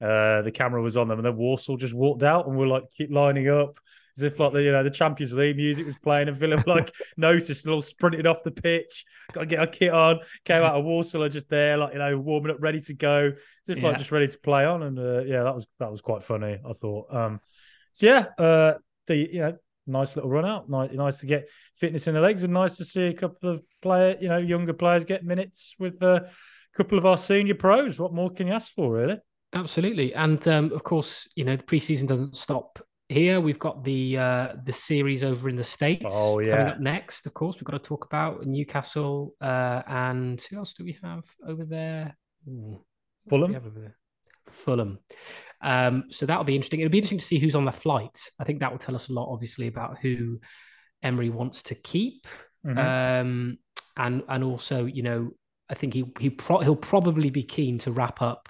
Uh, 0.00 0.42
the 0.42 0.52
camera 0.52 0.80
was 0.80 0.96
on 0.96 1.08
them, 1.08 1.18
and 1.18 1.26
then 1.26 1.36
Walsall 1.36 1.76
just 1.76 1.92
walked 1.92 2.22
out, 2.22 2.46
and 2.46 2.56
we're 2.56 2.68
like 2.68 2.84
keep 2.96 3.10
lining 3.10 3.48
up 3.48 3.80
as 4.18 4.22
if 4.24 4.38
like 4.38 4.52
the 4.52 4.62
you 4.62 4.72
know 4.72 4.82
the 4.82 4.90
Champions 4.90 5.32
League 5.32 5.56
music 5.56 5.86
was 5.86 5.98
playing, 5.98 6.28
and 6.28 6.36
Villa 6.36 6.62
like 6.66 6.92
noticed 7.16 7.64
and 7.64 7.74
all 7.74 7.82
sprinted 7.82 8.26
off 8.26 8.42
the 8.44 8.50
pitch. 8.50 9.04
Got 9.32 9.40
to 9.40 9.46
get 9.46 9.60
our 9.60 9.66
kit 9.66 9.92
on. 9.92 10.20
Came 10.44 10.62
out 10.62 10.74
of 10.74 10.84
Walsall 10.84 11.28
just 11.28 11.48
there, 11.48 11.76
like 11.76 11.92
you 11.92 11.98
know, 11.98 12.18
warming 12.18 12.52
up, 12.52 12.58
ready 12.60 12.80
to 12.82 12.94
go, 12.94 13.26
as 13.28 13.36
if 13.68 13.78
yeah. 13.78 13.88
like 13.88 13.98
just 13.98 14.12
ready 14.12 14.28
to 14.28 14.38
play 14.38 14.64
on. 14.64 14.82
And 14.82 14.98
uh, 14.98 15.22
yeah, 15.22 15.44
that 15.44 15.54
was 15.54 15.66
that 15.78 15.90
was 15.90 16.00
quite 16.00 16.22
funny. 16.22 16.58
I 16.64 16.72
thought. 16.74 17.14
Um, 17.14 17.40
so 17.92 18.06
yeah, 18.06 18.26
uh, 18.38 18.74
the 19.06 19.16
you 19.16 19.40
know 19.40 19.56
nice 19.86 20.14
little 20.14 20.30
run 20.30 20.44
out. 20.44 20.68
Nice, 20.68 20.92
nice 20.92 21.18
to 21.18 21.26
get 21.26 21.48
fitness 21.76 22.06
in 22.06 22.14
the 22.14 22.20
legs, 22.20 22.42
and 22.42 22.52
nice 22.52 22.76
to 22.76 22.84
see 22.84 23.06
a 23.06 23.14
couple 23.14 23.50
of 23.50 23.62
player, 23.82 24.16
you 24.20 24.28
know, 24.28 24.38
younger 24.38 24.72
players 24.72 25.04
get 25.04 25.24
minutes 25.24 25.74
with 25.78 26.02
uh, 26.02 26.20
a 26.24 26.76
couple 26.76 26.98
of 26.98 27.06
our 27.06 27.18
senior 27.18 27.54
pros. 27.54 27.98
What 27.98 28.12
more 28.12 28.30
can 28.30 28.46
you 28.46 28.52
ask 28.52 28.72
for, 28.72 28.92
really? 28.92 29.18
Absolutely, 29.54 30.14
and 30.14 30.46
um, 30.46 30.72
of 30.72 30.84
course, 30.84 31.28
you 31.34 31.44
know, 31.44 31.56
the 31.56 31.62
preseason 31.62 32.06
doesn't 32.06 32.36
stop 32.36 32.78
here. 33.08 33.40
We've 33.40 33.58
got 33.58 33.84
the 33.84 34.18
uh, 34.18 34.48
the 34.64 34.72
series 34.72 35.24
over 35.24 35.48
in 35.48 35.56
the 35.56 35.64
states. 35.64 36.04
Oh 36.10 36.38
yeah, 36.38 36.56
coming 36.56 36.72
up 36.72 36.80
next. 36.80 37.26
Of 37.26 37.34
course, 37.34 37.56
we've 37.56 37.64
got 37.64 37.72
to 37.72 37.78
talk 37.78 38.04
about 38.04 38.46
Newcastle 38.46 39.34
uh, 39.40 39.82
and 39.86 40.40
who 40.50 40.58
else 40.58 40.74
do 40.74 40.84
we 40.84 40.98
have 41.02 41.24
over 41.46 41.64
there? 41.64 42.16
Ooh, 42.48 42.84
Fulham. 43.28 43.94
Fulham. 44.50 44.98
Um, 45.60 46.04
so 46.10 46.26
that'll 46.26 46.44
be 46.44 46.54
interesting. 46.54 46.80
It'll 46.80 46.90
be 46.90 46.98
interesting 46.98 47.18
to 47.18 47.24
see 47.24 47.38
who's 47.38 47.54
on 47.54 47.64
the 47.64 47.72
flight. 47.72 48.18
I 48.38 48.44
think 48.44 48.60
that 48.60 48.70
will 48.70 48.78
tell 48.78 48.94
us 48.94 49.08
a 49.08 49.12
lot, 49.12 49.30
obviously, 49.30 49.66
about 49.66 49.98
who 49.98 50.40
Emery 51.02 51.30
wants 51.30 51.62
to 51.64 51.74
keep, 51.74 52.26
mm-hmm. 52.66 52.78
um, 52.78 53.58
and 53.96 54.22
and 54.28 54.44
also, 54.44 54.86
you 54.86 55.02
know, 55.02 55.30
I 55.68 55.74
think 55.74 55.94
he 55.94 56.12
he 56.18 56.30
pro- 56.30 56.60
he'll 56.60 56.76
probably 56.76 57.30
be 57.30 57.42
keen 57.42 57.78
to 57.78 57.92
wrap 57.92 58.22
up. 58.22 58.48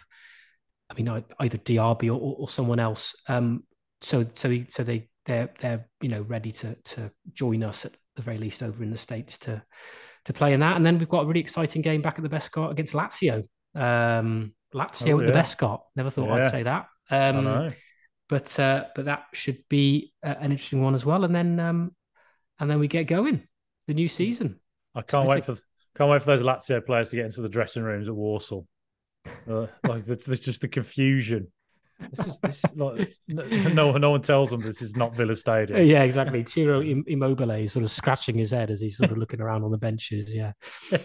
I 0.91 0.95
mean, 0.95 1.25
either 1.39 1.59
Diaby 1.59 2.09
or, 2.09 2.37
or 2.39 2.49
someone 2.49 2.81
else. 2.81 3.15
Um, 3.29 3.65
so 4.01 4.27
so 4.35 4.51
he, 4.51 4.65
so 4.65 4.83
they 4.83 5.09
they're 5.27 5.51
they're 5.61 5.87
you 6.01 6.09
know 6.09 6.23
ready 6.23 6.53
to 6.53 6.75
to 6.75 7.11
join 7.33 7.63
us 7.63 7.85
at 7.85 7.93
the 8.17 8.23
very 8.23 8.39
least 8.39 8.63
over 8.63 8.83
in 8.83 8.91
the 8.91 8.99
states 8.99 9.39
to 9.39 9.63
to 10.25 10.33
play 10.33 10.53
in 10.53 10.61
that. 10.61 10.77
And 10.77 10.85
then 10.85 10.99
we've 10.99 11.09
got 11.09 11.25
a 11.25 11.27
really 11.27 11.41
exciting 11.41 11.83
game 11.83 12.03
back 12.03 12.19
at 12.19 12.23
the 12.23 12.29
Best 12.29 12.53
Bescot 12.53 12.71
against 12.71 12.95
Lazio. 12.95 13.45
Um, 13.75 14.55
Lazio 14.75 15.15
oh, 15.15 15.21
yeah. 15.21 15.27
at 15.27 15.33
the 15.33 15.39
Bescot. 15.39 15.81
Never 15.97 16.11
thought 16.11 16.29
yeah. 16.29 16.35
I'd 16.35 16.51
say 16.51 16.63
that. 16.65 16.87
Um, 17.11 17.69
but 18.29 18.59
uh, 18.61 18.85
but 18.95 19.07
that 19.07 19.25
should 19.33 19.65
be 19.69 20.13
uh, 20.23 20.35
an 20.39 20.51
interesting 20.53 20.83
one 20.83 20.95
as 20.95 21.07
well. 21.07 21.25
And 21.25 21.35
then 21.35 21.59
um, 21.59 21.95
and 22.59 22.71
then 22.71 22.79
we 22.79 22.89
get 22.89 23.05
going 23.05 23.47
the 23.87 23.95
new 23.95 24.09
season. 24.09 24.61
I 24.95 25.01
can't 25.01 25.27
so 25.27 25.35
wait 25.35 25.45
for 25.45 25.57
can't 25.97 26.11
wait 26.11 26.23
for 26.23 26.37
those 26.37 26.43
Lazio 26.43 26.85
players 26.85 27.11
to 27.11 27.17
get 27.17 27.25
into 27.25 27.41
the 27.41 27.49
dressing 27.49 27.83
rooms 27.83 28.09
at 28.09 28.15
Walsall. 28.15 28.67
Uh, 29.49 29.67
like 29.87 30.05
there's 30.07 30.41
just 30.41 30.61
the 30.61 30.69
confusion. 30.69 31.51
This 31.99 32.27
is 32.27 32.39
this 32.41 32.65
is 32.65 32.77
like 32.77 33.13
no, 33.27 33.93
no 33.93 34.11
one 34.11 34.23
tells 34.23 34.51
them 34.51 34.61
this 34.61 34.81
is 34.81 34.97
not 34.97 35.17
Villa 35.17 35.35
Stadium. 35.35 35.85
Yeah, 35.85 36.05
exactly. 36.05 36.45
Ciro 36.49 36.81
Immobile 36.81 37.51
is 37.51 37.73
sort 37.73 37.85
of 37.85 37.91
scratching 37.91 38.39
his 38.39 38.53
head 38.53 38.71
as 38.71 38.81
he's 38.81 38.97
sort 38.97 39.11
of 39.11 39.19
looking 39.19 39.41
around 39.41 39.65
on 39.65 39.73
the 39.73 39.79
benches. 39.79 40.33
Yeah. 40.35 40.53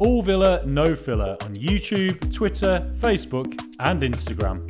All 0.00 0.22
Villa 0.22 0.66
No 0.66 0.96
Filler 0.96 1.36
on 1.42 1.54
YouTube, 1.54 2.34
Twitter, 2.34 2.92
Facebook, 2.98 3.56
and 3.78 4.02
Instagram. 4.02 4.68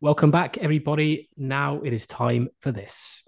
Welcome 0.00 0.30
back, 0.30 0.58
everybody. 0.58 1.28
Now 1.36 1.80
it 1.80 1.92
is 1.92 2.06
time 2.06 2.48
for 2.60 2.70
this. 2.70 3.27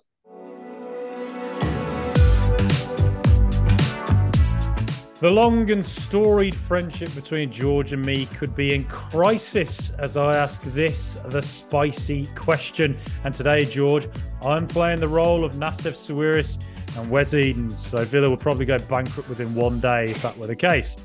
The 5.21 5.31
long 5.31 5.71
and 5.71 5.85
storied 5.85 6.55
friendship 6.55 7.15
between 7.15 7.53
George 7.53 7.93
and 7.93 8.03
me 8.03 8.25
could 8.25 8.57
be 8.57 8.73
in 8.73 8.85
crisis 8.85 9.91
as 9.99 10.17
I 10.17 10.35
ask 10.35 10.63
this, 10.63 11.19
the 11.27 11.43
spicy 11.43 12.25
question. 12.35 12.97
And 13.25 13.35
today, 13.35 13.67
George, 13.67 14.09
I'm 14.41 14.67
playing 14.67 14.99
the 14.99 15.09
role 15.09 15.45
of 15.45 15.57
Nassef 15.57 15.93
Sawiris 15.95 16.57
and 16.97 17.11
Wes 17.11 17.35
Edens. 17.35 17.79
So 17.87 18.03
Villa 18.07 18.31
would 18.31 18.41
probably 18.41 18.65
go 18.65 18.79
bankrupt 18.79 19.29
within 19.29 19.55
one 19.55 19.79
day 19.79 20.07
if 20.07 20.23
that 20.23 20.39
were 20.39 20.47
the 20.47 20.57
case. 20.57 20.97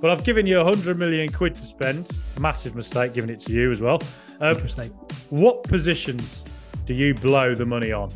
But 0.00 0.10
I've 0.10 0.24
given 0.24 0.46
you 0.46 0.56
100 0.56 0.98
million 0.98 1.30
quid 1.30 1.54
to 1.56 1.60
spend. 1.60 2.10
Massive 2.38 2.74
mistake 2.74 3.12
giving 3.12 3.28
it 3.28 3.40
to 3.40 3.52
you 3.52 3.70
as 3.70 3.82
well. 3.82 4.00
Um, 4.40 4.56
what 5.28 5.64
positions 5.64 6.44
do 6.86 6.94
you 6.94 7.12
blow 7.12 7.54
the 7.54 7.66
money 7.66 7.92
on? 7.92 8.10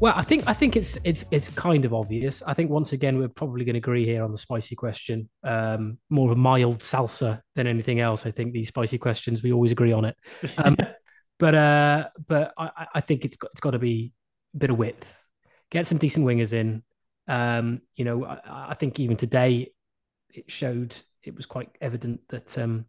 Well, 0.00 0.12
I 0.16 0.22
think 0.22 0.46
I 0.46 0.52
think 0.52 0.76
it's 0.76 0.98
it's 1.04 1.24
it's 1.30 1.48
kind 1.50 1.84
of 1.84 1.94
obvious. 1.94 2.42
I 2.46 2.52
think 2.52 2.70
once 2.70 2.92
again 2.92 3.16
we're 3.16 3.28
probably 3.28 3.64
going 3.64 3.74
to 3.74 3.78
agree 3.78 4.04
here 4.04 4.24
on 4.24 4.32
the 4.32 4.38
spicy 4.38 4.74
question. 4.74 5.30
Um, 5.44 5.98
more 6.10 6.30
of 6.30 6.36
a 6.36 6.40
mild 6.40 6.80
salsa 6.80 7.40
than 7.54 7.66
anything 7.66 8.00
else. 8.00 8.26
I 8.26 8.32
think 8.32 8.52
these 8.52 8.68
spicy 8.68 8.98
questions 8.98 9.42
we 9.42 9.52
always 9.52 9.72
agree 9.72 9.92
on 9.92 10.04
it. 10.04 10.16
Um, 10.58 10.76
but 11.38 11.54
uh, 11.54 12.08
but 12.26 12.52
I, 12.58 12.86
I 12.96 13.00
think 13.00 13.24
it's 13.24 13.36
got 13.36 13.52
it's 13.52 13.60
got 13.60 13.70
to 13.70 13.78
be 13.78 14.12
a 14.54 14.58
bit 14.58 14.70
of 14.70 14.78
width. 14.78 15.22
Get 15.70 15.86
some 15.86 15.98
decent 15.98 16.26
wingers 16.26 16.52
in. 16.52 16.82
Um, 17.26 17.80
you 17.96 18.04
know, 18.04 18.24
I, 18.24 18.40
I, 18.70 18.74
think 18.74 19.00
even 19.00 19.16
today 19.16 19.72
it 20.34 20.50
showed 20.50 20.94
it 21.22 21.34
was 21.34 21.46
quite 21.46 21.70
evident 21.80 22.20
that 22.28 22.58
um, 22.58 22.84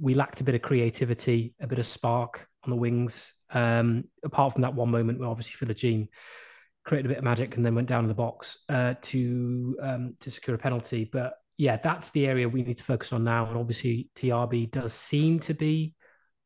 we 0.00 0.14
lacked 0.14 0.40
a 0.40 0.44
bit 0.44 0.56
of 0.56 0.62
creativity, 0.62 1.54
a 1.60 1.68
bit 1.68 1.78
of 1.78 1.86
spark 1.86 2.47
on 2.64 2.70
the 2.70 2.76
wings. 2.76 3.32
Um, 3.50 4.04
apart 4.22 4.52
from 4.52 4.62
that 4.62 4.74
one 4.74 4.90
moment 4.90 5.18
where 5.18 5.28
obviously 5.28 5.66
Philogene 5.66 6.08
created 6.84 7.06
a 7.06 7.08
bit 7.10 7.18
of 7.18 7.24
magic 7.24 7.56
and 7.56 7.64
then 7.64 7.74
went 7.74 7.88
down 7.88 8.04
in 8.04 8.08
the 8.08 8.14
box 8.14 8.58
uh, 8.68 8.94
to 9.02 9.76
um, 9.82 10.14
to 10.20 10.30
secure 10.30 10.56
a 10.56 10.58
penalty. 10.58 11.08
But 11.10 11.34
yeah, 11.56 11.76
that's 11.76 12.10
the 12.10 12.26
area 12.26 12.48
we 12.48 12.62
need 12.62 12.78
to 12.78 12.84
focus 12.84 13.12
on 13.12 13.24
now. 13.24 13.46
And 13.46 13.58
obviously, 13.58 14.10
Diaby 14.16 14.70
does 14.70 14.94
seem 14.94 15.40
to 15.40 15.54
be 15.54 15.94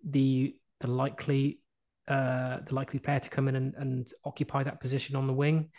the 0.08 0.56
the 0.80 0.88
likely 0.88 1.60
uh, 2.08 2.58
the 2.66 2.74
likely 2.74 2.98
player 2.98 3.20
to 3.20 3.30
come 3.30 3.48
in 3.48 3.56
and, 3.56 3.74
and 3.74 4.12
occupy 4.24 4.62
that 4.64 4.80
position 4.80 5.16
on 5.16 5.26
the 5.26 5.32
wing. 5.32 5.70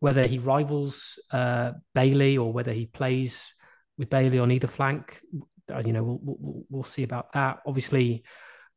Whether 0.00 0.26
he 0.26 0.38
rivals 0.38 1.18
uh, 1.30 1.72
Bailey 1.94 2.38
or 2.38 2.52
whether 2.52 2.72
he 2.72 2.86
plays 2.86 3.52
with 3.98 4.08
Bailey 4.08 4.38
on 4.38 4.50
either 4.50 4.66
flank, 4.66 5.20
uh, 5.72 5.82
you 5.84 5.92
know, 5.92 6.02
we'll, 6.02 6.20
we'll, 6.22 6.64
we'll 6.70 6.82
see 6.84 7.02
about 7.02 7.32
that. 7.34 7.58
Obviously, 7.66 8.24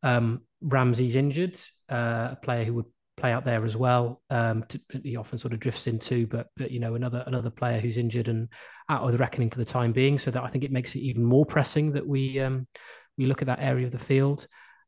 um, 0.02 0.42
Ramsey's 0.64 1.16
injured, 1.16 1.60
uh, 1.90 2.30
a 2.32 2.38
player 2.42 2.64
who 2.64 2.74
would 2.76 2.86
play 3.18 3.32
out 3.32 3.46
there 3.46 3.64
as 3.64 3.78
well. 3.78 4.22
Um, 4.30 4.64
to, 4.70 4.80
he 5.04 5.16
often 5.16 5.38
sort 5.38 5.54
of 5.54 5.60
drifts 5.60 5.88
into, 5.88 6.28
but 6.28 6.48
but 6.58 6.72
you 6.72 6.80
know 6.80 6.96
another 6.96 7.24
another 7.28 7.50
player 7.50 7.80
who's 7.80 7.98
injured 7.98 8.28
and 8.28 8.50
out 8.90 9.04
of 9.04 9.12
the 9.12 9.18
reckoning 9.18 9.50
for 9.50 9.60
the 9.60 9.66
time 9.66 9.92
being. 9.92 10.18
So 10.18 10.32
that 10.32 10.44
I 10.44 10.48
think 10.48 10.64
it 10.64 10.72
makes 10.72 10.96
it 10.96 11.00
even 11.00 11.24
more 11.24 11.46
pressing 11.46 11.92
that 11.94 12.08
we 12.08 12.40
um, 12.40 12.68
we 13.18 13.26
look 13.26 13.42
at 13.42 13.48
that 13.48 13.60
area 13.62 13.86
of 13.86 13.92
the 13.92 14.00
field. 14.00 14.48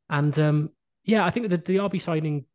And 0.10 0.38
um, 0.40 0.70
yeah, 1.04 1.26
I 1.26 1.30
think 1.30 1.50
that 1.50 1.66
Diaby 1.66 2.02
signing 2.02 2.46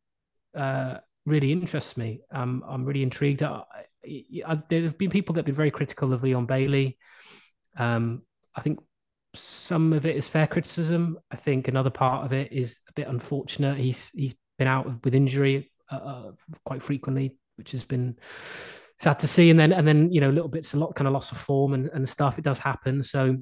uh, 0.56 0.98
really 1.26 1.52
interests 1.52 1.96
me. 1.96 2.20
Um, 2.32 2.64
I'm 2.66 2.84
really 2.84 3.02
intrigued. 3.02 3.42
I, 3.42 3.62
I, 4.46 4.58
there 4.68 4.82
have 4.82 4.98
been 4.98 5.10
people 5.10 5.34
that 5.34 5.40
have 5.40 5.46
been 5.46 5.54
very 5.54 5.70
critical 5.70 6.12
of 6.12 6.22
Leon 6.22 6.46
Bailey. 6.46 6.98
Um, 7.76 8.22
I 8.54 8.60
think 8.60 8.80
some 9.34 9.92
of 9.92 10.06
it 10.06 10.16
is 10.16 10.28
fair 10.28 10.46
criticism. 10.46 11.18
I 11.30 11.36
think 11.36 11.68
another 11.68 11.90
part 11.90 12.24
of 12.24 12.32
it 12.32 12.52
is 12.52 12.80
a 12.88 12.92
bit 12.92 13.08
unfortunate. 13.08 13.78
He's 13.78 14.10
he's 14.10 14.34
been 14.58 14.68
out 14.68 15.04
with 15.04 15.14
injury 15.14 15.70
uh, 15.90 15.96
uh, 15.96 16.32
quite 16.64 16.82
frequently, 16.82 17.36
which 17.56 17.72
has 17.72 17.84
been 17.84 18.16
sad 18.98 19.20
to 19.20 19.28
see. 19.28 19.50
And 19.50 19.58
then 19.58 19.72
and 19.72 19.86
then 19.86 20.12
you 20.12 20.20
know 20.20 20.30
little 20.30 20.48
bits, 20.48 20.74
a 20.74 20.78
lot 20.78 20.94
kind 20.94 21.06
of 21.06 21.14
loss 21.14 21.32
of 21.32 21.38
form 21.38 21.74
and, 21.74 21.88
and 21.88 22.08
stuff. 22.08 22.38
It 22.38 22.44
does 22.44 22.58
happen. 22.58 23.02
So 23.02 23.36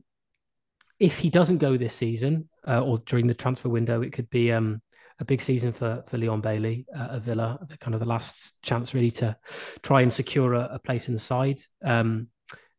if 0.99 1.19
he 1.19 1.31
doesn't 1.31 1.59
go 1.59 1.77
this 1.77 1.95
season 1.95 2.49
uh, 2.67 2.83
or 2.83 2.99
during 2.99 3.27
the 3.27 3.35
transfer 3.35 3.69
window, 3.69 4.03
it 4.03 4.13
could 4.13 4.29
be 4.31 4.53
um, 4.53 4.83
a 5.21 5.25
big 5.25 5.41
season 5.41 5.73
for 5.73 6.05
for 6.07 6.19
Leon 6.19 6.43
Bailey 6.43 6.87
uh, 6.95 7.09
at 7.13 7.23
Villa. 7.23 7.59
Kind 7.81 7.95
of 7.95 8.01
the 8.01 8.07
last 8.07 8.61
chance 8.63 8.95
really 8.95 9.13
to 9.13 9.37
try 9.83 10.03
and 10.03 10.13
secure 10.13 10.55
a, 10.55 10.71
a 10.75 10.79
place 10.79 11.09
in 11.09 11.15
the 11.15 11.21
side. 11.21 11.61
Um, 11.83 12.29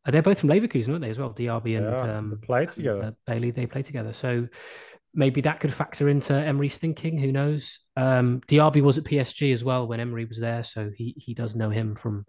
they're 0.06 0.22
both 0.22 0.40
from 0.40 0.50
Leverkusen, 0.50 0.90
aren't 0.90 1.04
they, 1.04 1.10
as 1.10 1.20
well? 1.20 1.34
Diaby 1.34 1.78
and, 1.78 1.86
yeah, 1.86 2.18
um, 2.18 2.40
play 2.42 2.66
together. 2.66 3.02
And, 3.02 3.10
uh, 3.12 3.16
Bailey, 3.26 3.52
they 3.52 3.66
play 3.66 3.84
together. 3.84 4.14
So 4.14 4.48
maybe 5.14 5.42
that 5.42 5.60
could 5.60 5.74
factor 5.74 6.10
into 6.10 6.34
Emery's 6.34 6.78
thinking. 6.78 7.18
Who 7.18 7.32
knows? 7.32 7.80
Um, 7.98 8.42
Diaby 8.48 8.82
was 8.82 8.98
at 8.98 9.04
PSG 9.04 9.54
as 9.54 9.64
well 9.64 9.88
when 9.88 10.00
Emery 10.00 10.26
was 10.26 10.40
there, 10.40 10.64
so 10.64 10.90
he 10.96 11.16
he 11.18 11.34
does 11.34 11.56
know 11.56 11.70
him 11.70 11.96
from 11.96 12.26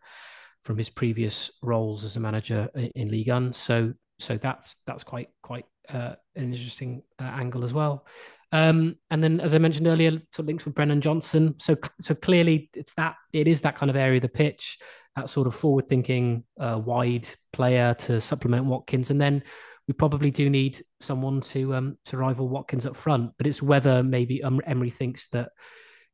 from 0.65 0.77
his 0.77 0.91
previous 0.91 1.51
roles 1.63 2.05
as 2.05 2.17
a 2.17 2.21
manager 2.21 2.69
in 2.75 3.09
Ligue 3.09 3.29
1. 3.29 3.53
So 3.53 3.95
so 4.19 4.37
that's 4.37 4.77
that's 4.87 5.05
quite 5.05 5.29
quite 5.43 5.65
uh, 5.89 6.15
an 6.37 6.53
interesting 6.53 7.03
uh, 7.21 7.25
angle 7.25 7.65
as 7.65 7.73
well. 7.73 8.07
Um, 8.53 8.97
and 9.11 9.23
then, 9.23 9.41
as 9.41 9.55
I 9.55 9.59
mentioned 9.59 9.87
earlier, 9.87 10.11
sort 10.11 10.41
of 10.41 10.47
links 10.47 10.65
with 10.65 10.75
Brennan 10.75 11.01
Johnson. 11.01 11.55
So 11.59 11.77
so 12.01 12.15
clearly, 12.15 12.71
it's 12.75 12.95
that 12.95 13.15
it 13.33 13.47
is 13.47 13.63
that 13.63 13.77
kind 13.77 13.91
of 13.91 13.97
area 13.97 14.17
of 14.17 14.23
the 14.23 14.29
pitch, 14.29 14.79
that 15.17 15.29
sort 15.29 15.47
of 15.47 15.55
forward-thinking, 15.55 16.45
uh, 16.59 16.81
wide 16.85 17.29
player 17.53 17.95
to 17.95 18.21
supplement 18.21 18.67
Watkins, 18.67 19.11
and 19.11 19.21
then 19.21 19.43
we 19.89 19.95
probably 19.95 20.31
do 20.31 20.49
need 20.49 20.85
someone 21.01 21.41
to 21.41 21.75
um, 21.75 21.99
to 22.05 22.17
rival 22.17 22.49
Watkins 22.49 22.87
up 22.87 22.97
front. 22.97 23.33
But 23.37 23.47
it's 23.47 23.63
whether 23.63 24.03
maybe 24.03 24.43
um, 24.43 24.61
Emery 24.65 24.91
thinks 24.91 25.29
that 25.29 25.51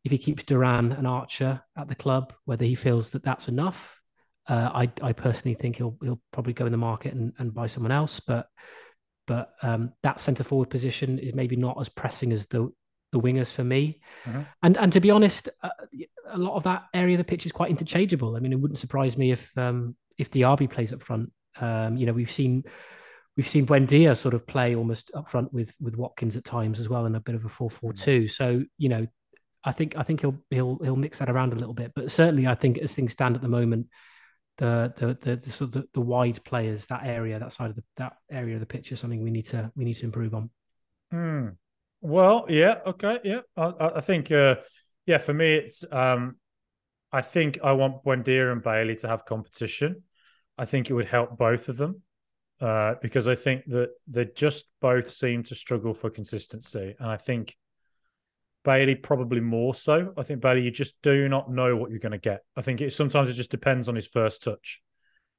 if 0.04 0.12
he 0.12 0.18
keeps 0.18 0.44
Duran 0.44 0.92
and 0.92 1.06
Archer 1.06 1.60
at 1.76 1.88
the 1.88 1.94
club, 1.94 2.32
whether 2.44 2.64
he 2.64 2.74
feels 2.74 3.10
that 3.10 3.24
that's 3.24 3.48
enough. 3.48 4.00
Uh, 4.48 4.70
I 4.72 4.92
I 5.02 5.12
personally 5.12 5.54
think 5.54 5.76
he'll 5.76 5.98
he'll 6.00 6.20
probably 6.32 6.52
go 6.52 6.66
in 6.66 6.72
the 6.72 6.78
market 6.78 7.14
and, 7.14 7.32
and 7.38 7.52
buy 7.52 7.66
someone 7.66 7.92
else, 7.92 8.20
but 8.20 8.46
but 9.26 9.50
um, 9.62 9.92
that 10.02 10.20
centre 10.20 10.44
forward 10.44 10.70
position 10.70 11.18
is 11.18 11.34
maybe 11.34 11.56
not 11.56 11.76
as 11.80 11.88
pressing 11.88 12.32
as 12.32 12.46
the 12.46 12.70
the 13.16 13.20
wingers 13.20 13.52
for 13.52 13.64
me. 13.64 14.00
Mm-hmm. 14.24 14.42
And 14.62 14.76
and 14.76 14.92
to 14.92 15.00
be 15.00 15.10
honest, 15.10 15.48
uh, 15.62 15.70
a 16.30 16.38
lot 16.38 16.56
of 16.56 16.64
that 16.64 16.84
area 16.92 17.14
of 17.14 17.18
the 17.18 17.24
pitch 17.24 17.46
is 17.46 17.52
quite 17.52 17.70
interchangeable. 17.70 18.36
I 18.36 18.40
mean, 18.40 18.52
it 18.52 18.60
wouldn't 18.60 18.78
surprise 18.78 19.16
me 19.16 19.32
if 19.32 19.56
um, 19.56 19.96
if 20.18 20.30
Diaby 20.30 20.70
plays 20.70 20.92
up 20.92 21.02
front. 21.02 21.32
Um, 21.58 21.96
you 21.96 22.06
know, 22.06 22.12
we've 22.12 22.30
seen 22.30 22.64
we've 23.36 23.48
seen 23.48 23.66
Buendia 23.66 24.16
sort 24.16 24.34
of 24.34 24.46
play 24.46 24.74
almost 24.74 25.10
up 25.14 25.28
front 25.28 25.52
with 25.52 25.74
with 25.80 25.96
Watkins 25.96 26.36
at 26.36 26.44
times 26.44 26.78
as 26.78 26.88
well 26.88 27.06
in 27.06 27.14
a 27.14 27.20
bit 27.20 27.34
of 27.34 27.44
a 27.44 27.48
4-4-2. 27.48 27.80
Mm. 27.94 28.30
So, 28.30 28.64
you 28.78 28.88
know, 28.88 29.06
I 29.64 29.72
think 29.72 29.96
I 29.96 30.02
think 30.02 30.20
he'll 30.20 30.38
he'll 30.50 30.78
he'll 30.82 30.96
mix 30.96 31.18
that 31.18 31.30
around 31.30 31.52
a 31.52 31.56
little 31.56 31.74
bit. 31.74 31.92
But 31.94 32.10
certainly 32.10 32.46
I 32.46 32.54
think 32.54 32.78
as 32.78 32.94
things 32.94 33.12
stand 33.12 33.36
at 33.36 33.42
the 33.42 33.48
moment, 33.48 33.88
the 34.58 34.92
the 34.96 35.06
the, 35.14 35.36
the 35.36 35.50
sort 35.50 35.68
of 35.68 35.72
the, 35.72 35.88
the, 35.94 36.00
wide 36.00 36.42
players, 36.44 36.86
that 36.86 37.04
area, 37.04 37.38
that 37.38 37.52
side 37.52 37.70
of 37.70 37.76
the 37.76 37.84
that 37.96 38.16
area 38.30 38.54
of 38.54 38.60
the 38.60 38.66
pitch 38.66 38.92
is 38.92 39.00
something 39.00 39.22
we 39.22 39.30
need 39.30 39.46
to 39.46 39.70
we 39.74 39.84
need 39.84 39.94
to 39.94 40.04
improve 40.04 40.34
on. 40.34 40.50
Hmm. 41.10 41.48
Well, 42.06 42.46
yeah, 42.48 42.78
okay, 42.86 43.18
yeah. 43.24 43.40
I, 43.56 43.90
I 43.96 44.00
think 44.00 44.30
uh 44.30 44.56
yeah, 45.06 45.18
for 45.18 45.34
me 45.34 45.56
it's 45.56 45.82
um 45.90 46.36
I 47.10 47.20
think 47.20 47.58
I 47.64 47.72
want 47.72 48.04
Buendia 48.04 48.52
and 48.52 48.62
Bailey 48.62 48.94
to 48.96 49.08
have 49.08 49.24
competition. 49.24 50.04
I 50.56 50.66
think 50.66 50.88
it 50.88 50.94
would 50.94 51.08
help 51.08 51.36
both 51.36 51.68
of 51.68 51.76
them 51.76 52.02
uh, 52.60 52.94
because 53.02 53.26
I 53.26 53.34
think 53.34 53.64
that 53.66 53.90
they 54.06 54.24
just 54.24 54.66
both 54.80 55.12
seem 55.12 55.42
to 55.44 55.56
struggle 55.56 55.94
for 55.94 56.08
consistency. 56.08 56.94
And 56.96 57.10
I 57.10 57.16
think 57.16 57.56
Bailey 58.64 58.94
probably 58.94 59.40
more 59.40 59.74
so. 59.74 60.12
I 60.16 60.22
think 60.22 60.40
Bailey, 60.40 60.62
you 60.62 60.70
just 60.70 60.94
do 61.02 61.28
not 61.28 61.50
know 61.50 61.74
what 61.74 61.90
you're 61.90 61.98
going 61.98 62.12
to 62.12 62.18
get. 62.18 62.42
I 62.56 62.62
think 62.62 62.80
it 62.82 62.92
sometimes 62.92 63.28
it 63.28 63.34
just 63.34 63.50
depends 63.50 63.88
on 63.88 63.96
his 63.96 64.06
first 64.06 64.44
touch, 64.44 64.80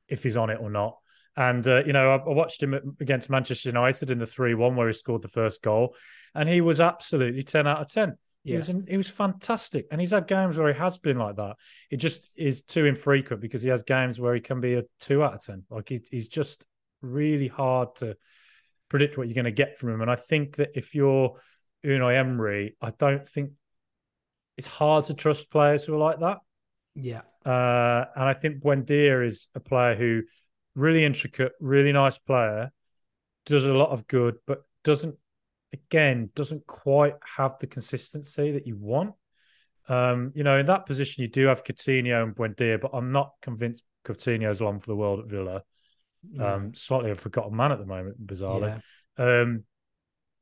if 0.10 0.22
he's 0.22 0.38
on 0.38 0.50
it 0.50 0.60
or 0.60 0.70
not. 0.70 0.98
And 1.38 1.66
uh, 1.66 1.84
you 1.86 1.94
know, 1.94 2.12
I, 2.12 2.16
I, 2.18 2.34
watched 2.34 2.62
him 2.62 2.96
against 3.00 3.30
Manchester 3.30 3.70
United 3.70 4.10
in 4.10 4.18
the 4.20 4.26
three-one 4.26 4.76
where 4.76 4.88
he 4.88 4.94
scored 4.94 5.22
the 5.22 5.28
first 5.28 5.62
goal, 5.62 5.96
and 6.38 6.48
he 6.48 6.62
was 6.62 6.80
absolutely 6.80 7.44
ten 7.44 7.68
out 7.68 7.82
of 7.82 7.90
ten. 7.90 8.16
He 8.44 8.56
was 8.56 8.74
he 8.88 8.96
was 8.96 9.10
fantastic, 9.10 9.88
and 9.92 10.00
he's 10.00 10.12
had 10.12 10.26
games 10.26 10.58
where 10.58 10.72
he 10.72 10.80
has 10.80 10.98
been 10.98 11.18
like 11.18 11.36
that. 11.36 11.58
It 11.92 11.98
just 11.98 12.30
is 12.38 12.62
too 12.62 12.86
infrequent 12.86 13.42
because 13.42 13.62
he 13.62 13.70
has 13.70 13.84
games 13.84 14.22
where 14.22 14.34
he 14.34 14.40
can 14.40 14.62
be 14.62 14.76
a 14.76 14.84
two 15.00 15.22
out 15.22 15.34
of 15.34 15.44
ten. 15.44 15.64
Like 15.70 15.90
he, 15.90 16.00
he's 16.10 16.30
just 16.30 16.66
really 17.02 17.50
hard 17.50 17.96
to 17.96 18.16
predict 18.88 19.18
what 19.18 19.28
you're 19.28 19.36
going 19.36 19.46
to 19.46 19.52
get 19.52 19.78
from 19.78 19.90
him. 19.90 20.02
And 20.02 20.10
I 20.10 20.16
think 20.16 20.56
that 20.58 20.70
if 20.76 20.96
you're 20.96 21.38
Unai 21.86 22.16
Emery, 22.16 22.78
I 22.82 22.92
don't 22.92 23.28
think 23.28 23.52
it's 24.56 24.68
hard 24.68 25.06
to 25.06 25.14
trust 25.14 25.52
players 25.52 25.84
who 25.84 25.96
are 25.96 25.98
like 25.98 26.20
that. 26.22 26.38
Yeah. 26.96 27.22
Uh, 27.46 28.06
and 28.16 28.24
I 28.24 28.34
think 28.34 28.62
Buendia 28.62 29.26
is 29.26 29.50
a 29.56 29.60
player 29.60 29.96
who 29.96 30.24
really 30.74 31.04
intricate, 31.04 31.52
really 31.60 31.92
nice 31.92 32.18
player, 32.18 32.72
does 33.46 33.66
a 33.66 33.74
lot 33.74 33.90
of 33.90 34.08
good, 34.08 34.36
but 34.46 34.64
doesn't 34.84 35.16
again 35.86 36.30
doesn't 36.36 36.66
quite 36.68 37.16
have 37.38 37.58
the 37.60 37.68
consistency 37.68 38.52
that 38.52 38.68
you 38.68 38.78
want. 38.78 39.14
Um, 39.90 40.32
you 40.36 40.44
know, 40.44 40.58
in 40.58 40.66
that 40.66 40.86
position, 40.86 41.22
you 41.22 41.30
do 41.30 41.48
have 41.48 41.64
Coutinho 41.64 42.24
and 42.24 42.36
Buendia, 42.36 42.80
but 42.80 42.92
I'm 42.94 43.12
not 43.12 43.32
convinced 43.42 43.86
Coutinho's 44.04 44.62
on 44.62 44.80
for 44.80 44.88
the 44.88 44.96
world 44.96 45.20
at 45.20 45.28
Villa. 45.28 45.64
Um, 46.40 46.74
slightly 46.74 47.12
a 47.12 47.16
forgotten 47.16 47.56
man 47.56 47.72
at 47.72 47.80
the 47.80 47.86
moment, 47.86 48.26
bizarrely. 48.26 48.82
Yeah. 49.18 49.42
Um, 49.42 49.64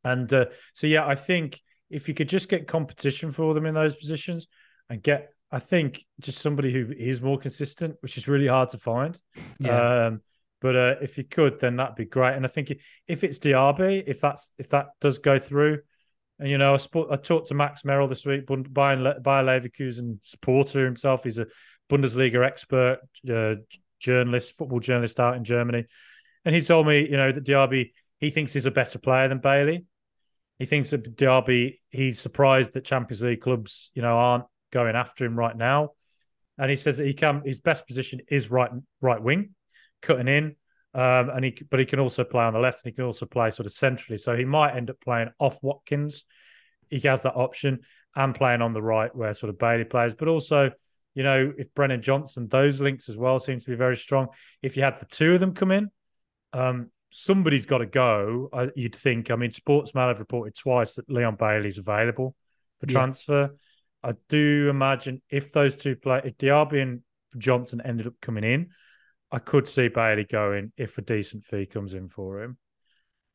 and 0.03 0.31
uh, 0.33 0.45
so, 0.73 0.87
yeah, 0.87 1.05
I 1.05 1.15
think 1.15 1.61
if 1.89 2.07
you 2.07 2.15
could 2.15 2.29
just 2.29 2.49
get 2.49 2.67
competition 2.67 3.31
for 3.31 3.53
them 3.53 3.65
in 3.65 3.75
those 3.75 3.95
positions 3.95 4.47
and 4.89 5.03
get, 5.03 5.29
I 5.51 5.59
think, 5.59 6.05
just 6.19 6.39
somebody 6.39 6.73
who 6.73 6.91
is 6.97 7.21
more 7.21 7.37
consistent, 7.37 7.95
which 7.99 8.17
is 8.17 8.27
really 8.27 8.47
hard 8.47 8.69
to 8.69 8.79
find. 8.79 9.19
Yeah. 9.59 10.05
Um, 10.07 10.21
but 10.65 10.75
uh, 10.75 10.95
if 10.99 11.15
you 11.19 11.23
could, 11.23 11.59
then 11.59 11.75
that'd 11.75 11.93
be 11.93 12.05
great. 12.05 12.35
And 12.35 12.43
I 12.43 12.47
think 12.47 12.73
if 13.07 13.23
it's 13.23 13.37
Diaby, 13.37 14.03
if 14.07 14.19
that's 14.19 14.51
if 14.57 14.67
that 14.69 14.87
does 14.99 15.19
go 15.19 15.37
through, 15.37 15.81
and 16.39 16.49
you 16.49 16.57
know, 16.57 16.73
I, 16.73 16.77
sp- 16.81 17.05
I 17.11 17.17
talked 17.17 17.49
to 17.49 17.53
Max 17.53 17.85
Merrill 17.85 18.07
this 18.07 18.25
week, 18.25 18.47
Bayer 18.47 18.97
Leverkusen 18.97 20.17
supporter 20.23 20.83
himself. 20.83 21.23
He's 21.23 21.37
a 21.37 21.45
Bundesliga 21.87 22.43
expert, 22.43 22.97
uh, 23.31 23.61
journalist, 23.99 24.57
football 24.57 24.79
journalist 24.79 25.19
out 25.19 25.35
in 25.35 25.43
Germany, 25.43 25.85
and 26.45 26.55
he 26.55 26.61
told 26.63 26.87
me, 26.87 27.07
you 27.07 27.15
know, 27.15 27.31
that 27.31 27.45
Diaby 27.45 27.91
he 28.17 28.31
thinks 28.31 28.51
he's 28.51 28.65
a 28.65 28.71
better 28.71 28.97
player 28.97 29.27
than 29.27 29.37
Bailey. 29.37 29.85
He 30.57 30.65
thinks 30.65 30.89
that 30.89 31.15
Diaby 31.15 31.75
he's 31.91 32.19
surprised 32.19 32.73
that 32.73 32.85
Champions 32.85 33.21
League 33.21 33.41
clubs, 33.41 33.91
you 33.93 34.01
know, 34.01 34.17
aren't 34.17 34.45
going 34.73 34.95
after 34.95 35.25
him 35.25 35.37
right 35.37 35.55
now, 35.55 35.91
and 36.57 36.71
he 36.71 36.75
says 36.75 36.97
that 36.97 37.05
he 37.05 37.13
can 37.13 37.43
his 37.45 37.59
best 37.59 37.85
position 37.85 38.21
is 38.31 38.49
right 38.49 38.71
right 38.99 39.21
wing 39.21 39.51
cutting 40.01 40.27
in. 40.27 40.55
Um, 40.93 41.29
and 41.29 41.43
he, 41.43 41.57
but 41.69 41.79
he 41.79 41.85
can 41.85 41.99
also 41.99 42.23
play 42.23 42.43
on 42.43 42.53
the 42.53 42.59
left, 42.59 42.83
and 42.83 42.91
he 42.91 42.95
can 42.95 43.03
also 43.03 43.25
play 43.25 43.49
sort 43.51 43.65
of 43.65 43.73
centrally. 43.73 44.17
So 44.17 44.35
he 44.35 44.45
might 44.45 44.75
end 44.75 44.89
up 44.89 44.99
playing 45.01 45.29
off 45.39 45.57
Watkins. 45.61 46.23
He 46.89 46.99
has 47.01 47.23
that 47.23 47.35
option, 47.35 47.79
and 48.15 48.33
playing 48.33 48.61
on 48.61 48.73
the 48.73 48.81
right 48.81 49.13
where 49.13 49.33
sort 49.33 49.49
of 49.49 49.59
Bailey 49.59 49.83
plays. 49.83 50.15
But 50.15 50.29
also, 50.29 50.71
you 51.13 51.23
know, 51.23 51.53
if 51.57 51.73
Brennan 51.73 52.01
Johnson, 52.01 52.47
those 52.47 52.79
links 52.79 53.09
as 53.09 53.17
well 53.17 53.39
seem 53.39 53.59
to 53.59 53.69
be 53.69 53.75
very 53.75 53.97
strong. 53.97 54.27
If 54.61 54.77
you 54.77 54.83
had 54.83 54.99
the 54.99 55.05
two 55.05 55.33
of 55.33 55.41
them 55.41 55.53
come 55.53 55.71
in, 55.71 55.89
um, 56.53 56.91
somebody's 57.09 57.65
got 57.65 57.79
to 57.79 57.85
go. 57.85 58.49
Uh, 58.53 58.67
you'd 58.75 58.95
think. 58.95 59.31
I 59.31 59.35
mean, 59.35 59.51
Sportsman 59.51 60.07
have 60.07 60.19
reported 60.19 60.55
twice 60.55 60.95
that 60.95 61.09
Leon 61.09 61.35
Bailey's 61.37 61.77
available 61.77 62.35
for 62.79 62.85
transfer. 62.85 63.41
Yeah. 63.51 64.11
I 64.11 64.13
do 64.29 64.69
imagine 64.69 65.21
if 65.29 65.51
those 65.51 65.75
two 65.75 65.95
play, 65.95 66.21
if 66.23 66.37
Diaby 66.37 66.81
and 66.81 67.01
Johnson 67.37 67.81
ended 67.83 68.07
up 68.07 68.13
coming 68.21 68.43
in, 68.43 68.69
I 69.35 69.39
could 69.39 69.67
see 69.67 69.89
Bailey 69.89 70.23
going 70.23 70.71
if 70.77 70.97
a 70.97 71.01
decent 71.01 71.43
fee 71.43 71.65
comes 71.65 71.93
in 71.93 72.07
for 72.07 72.41
him. 72.41 72.57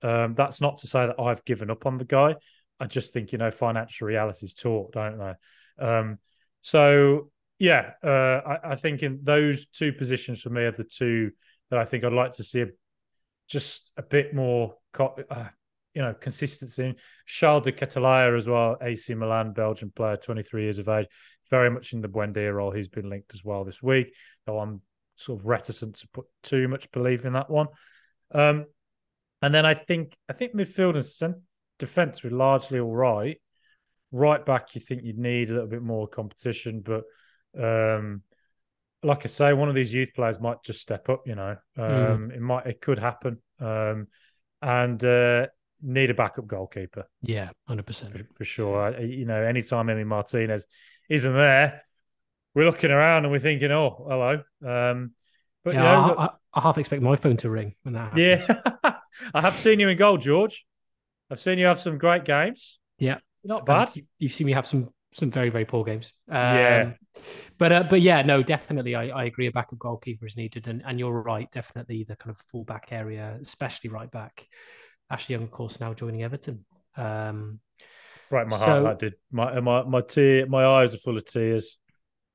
Um, 0.00 0.34
that's 0.34 0.62
not 0.62 0.78
to 0.78 0.86
say 0.86 1.06
that 1.06 1.20
I've 1.20 1.44
given 1.44 1.70
up 1.70 1.84
on 1.84 1.98
the 1.98 2.06
guy. 2.06 2.36
I 2.80 2.86
just 2.86 3.12
think 3.12 3.32
you 3.32 3.38
know 3.38 3.50
financial 3.50 4.06
realities 4.06 4.54
talk, 4.54 4.92
don't 4.92 5.18
they? 5.18 5.84
Um, 5.84 6.18
so 6.62 7.30
yeah, 7.58 7.90
uh, 8.02 8.40
I, 8.46 8.70
I, 8.70 8.74
think 8.76 9.02
in 9.02 9.20
those 9.22 9.66
two 9.66 9.92
positions 9.92 10.40
for 10.40 10.48
me 10.48 10.62
are 10.62 10.72
the 10.72 10.84
two 10.84 11.32
that 11.68 11.78
I 11.78 11.84
think 11.84 12.02
I'd 12.02 12.14
like 12.14 12.32
to 12.32 12.44
see 12.44 12.62
a, 12.62 12.68
just 13.46 13.92
a 13.98 14.02
bit 14.02 14.34
more, 14.34 14.76
uh, 14.98 15.48
you 15.92 16.00
know, 16.00 16.14
consistency. 16.14 16.94
Charles 17.26 17.64
de 17.64 17.72
Ketelaere 17.72 18.38
as 18.38 18.48
well, 18.48 18.78
AC 18.80 19.12
Milan, 19.12 19.52
Belgian 19.52 19.92
player, 19.94 20.16
23 20.16 20.62
years 20.62 20.78
of 20.78 20.88
age, 20.88 21.08
very 21.50 21.70
much 21.70 21.92
in 21.92 22.00
the 22.00 22.08
Buendia 22.08 22.54
role. 22.54 22.70
He's 22.70 22.88
been 22.88 23.10
linked 23.10 23.34
as 23.34 23.44
well 23.44 23.64
this 23.64 23.82
week. 23.82 24.14
Though 24.46 24.60
I'm 24.60 24.80
sort 25.20 25.40
of 25.40 25.46
reticent 25.46 25.96
to 25.96 26.08
put 26.08 26.26
too 26.42 26.68
much 26.68 26.90
belief 26.92 27.24
in 27.24 27.34
that 27.34 27.50
one. 27.50 27.68
Um, 28.32 28.66
and 29.42 29.54
then 29.54 29.66
I 29.66 29.74
think 29.74 30.16
I 30.28 30.32
think 30.32 30.54
midfield 30.54 31.22
and 31.22 31.34
defense 31.78 32.22
were 32.22 32.30
largely 32.30 32.80
all 32.80 32.94
right. 32.94 33.40
Right 34.12 34.44
back, 34.44 34.74
you 34.74 34.80
think 34.80 35.02
you'd 35.04 35.18
need 35.18 35.50
a 35.50 35.54
little 35.54 35.68
bit 35.68 35.82
more 35.82 36.08
competition, 36.08 36.82
but 36.84 37.04
um, 37.56 38.22
like 39.02 39.24
I 39.24 39.28
say, 39.28 39.52
one 39.52 39.68
of 39.68 39.74
these 39.74 39.94
youth 39.94 40.12
players 40.14 40.40
might 40.40 40.62
just 40.64 40.82
step 40.82 41.08
up. 41.08 41.22
You 41.26 41.36
know, 41.36 41.56
hmm. 41.76 41.82
um, 41.82 42.28
mm. 42.28 42.36
it 42.36 42.40
might 42.40 42.66
it 42.66 42.80
could 42.80 42.98
happen, 42.98 43.38
um, 43.60 44.08
and 44.60 45.02
uh, 45.04 45.46
need 45.80 46.10
a 46.10 46.14
backup 46.14 46.46
goalkeeper. 46.46 47.04
Yeah, 47.22 47.50
hundred 47.66 47.86
percent 47.86 48.16
for 48.34 48.44
sure. 48.44 48.80
I, 48.80 49.00
you 49.00 49.26
know, 49.26 49.40
anytime 49.42 49.86
Emi 49.86 50.06
Martinez 50.06 50.66
isn't 51.08 51.34
there, 51.34 51.82
we're 52.54 52.64
looking 52.64 52.90
around 52.90 53.24
and 53.24 53.32
we're 53.32 53.40
thinking, 53.40 53.70
oh, 53.70 54.06
hello. 54.08 54.42
Um, 54.66 55.12
but 55.64 55.74
yeah, 55.74 55.80
you 55.80 56.08
know, 56.08 56.14
I, 56.14 56.24
I, 56.24 56.30
I, 56.54 56.60
half 56.60 56.78
expect 56.78 57.02
my 57.02 57.16
phone 57.16 57.36
to 57.38 57.50
ring 57.50 57.74
when 57.82 57.94
that 57.94 58.12
happens. 58.12 58.44
Yeah, 58.82 58.92
I 59.34 59.40
have 59.40 59.56
seen 59.56 59.78
you 59.78 59.88
in 59.88 59.98
goal, 59.98 60.16
George. 60.16 60.64
I've 61.30 61.40
seen 61.40 61.58
you 61.58 61.66
have 61.66 61.78
some 61.78 61.98
great 61.98 62.24
games. 62.24 62.78
Yeah, 62.98 63.18
not 63.44 63.66
bad. 63.66 63.94
You, 63.94 64.04
have 64.22 64.32
seen 64.32 64.46
me 64.46 64.52
have 64.52 64.66
some 64.66 64.88
some 65.12 65.30
very 65.30 65.50
very 65.50 65.66
poor 65.66 65.84
games. 65.84 66.12
Um, 66.28 66.36
yeah, 66.36 66.92
but 67.58 67.72
uh, 67.72 67.84
but 67.88 68.00
yeah, 68.00 68.22
no, 68.22 68.42
definitely, 68.42 68.94
I, 68.94 69.08
I 69.08 69.24
agree. 69.24 69.48
A 69.48 69.52
backup 69.52 69.78
goalkeeper 69.78 70.26
is 70.26 70.36
needed, 70.36 70.66
and 70.66 70.82
and 70.84 70.98
you're 70.98 71.12
right. 71.12 71.50
Definitely 71.50 72.04
the 72.04 72.16
kind 72.16 72.34
of 72.34 72.40
fullback 72.50 72.88
area, 72.90 73.38
especially 73.40 73.90
right 73.90 74.10
back. 74.10 74.46
Ashley 75.10 75.34
Young, 75.34 75.44
of 75.44 75.50
course, 75.50 75.78
now 75.78 75.92
joining 75.92 76.22
Everton. 76.22 76.64
Um, 76.96 77.60
right, 78.30 78.46
my 78.46 78.58
so, 78.58 78.64
heart 78.64 78.84
that 78.84 78.98
did. 78.98 79.14
My 79.30 79.60
my 79.60 79.82
my 79.82 80.00
tear, 80.00 80.46
my 80.46 80.64
eyes 80.64 80.94
are 80.94 80.98
full 80.98 81.18
of 81.18 81.24
tears 81.26 81.76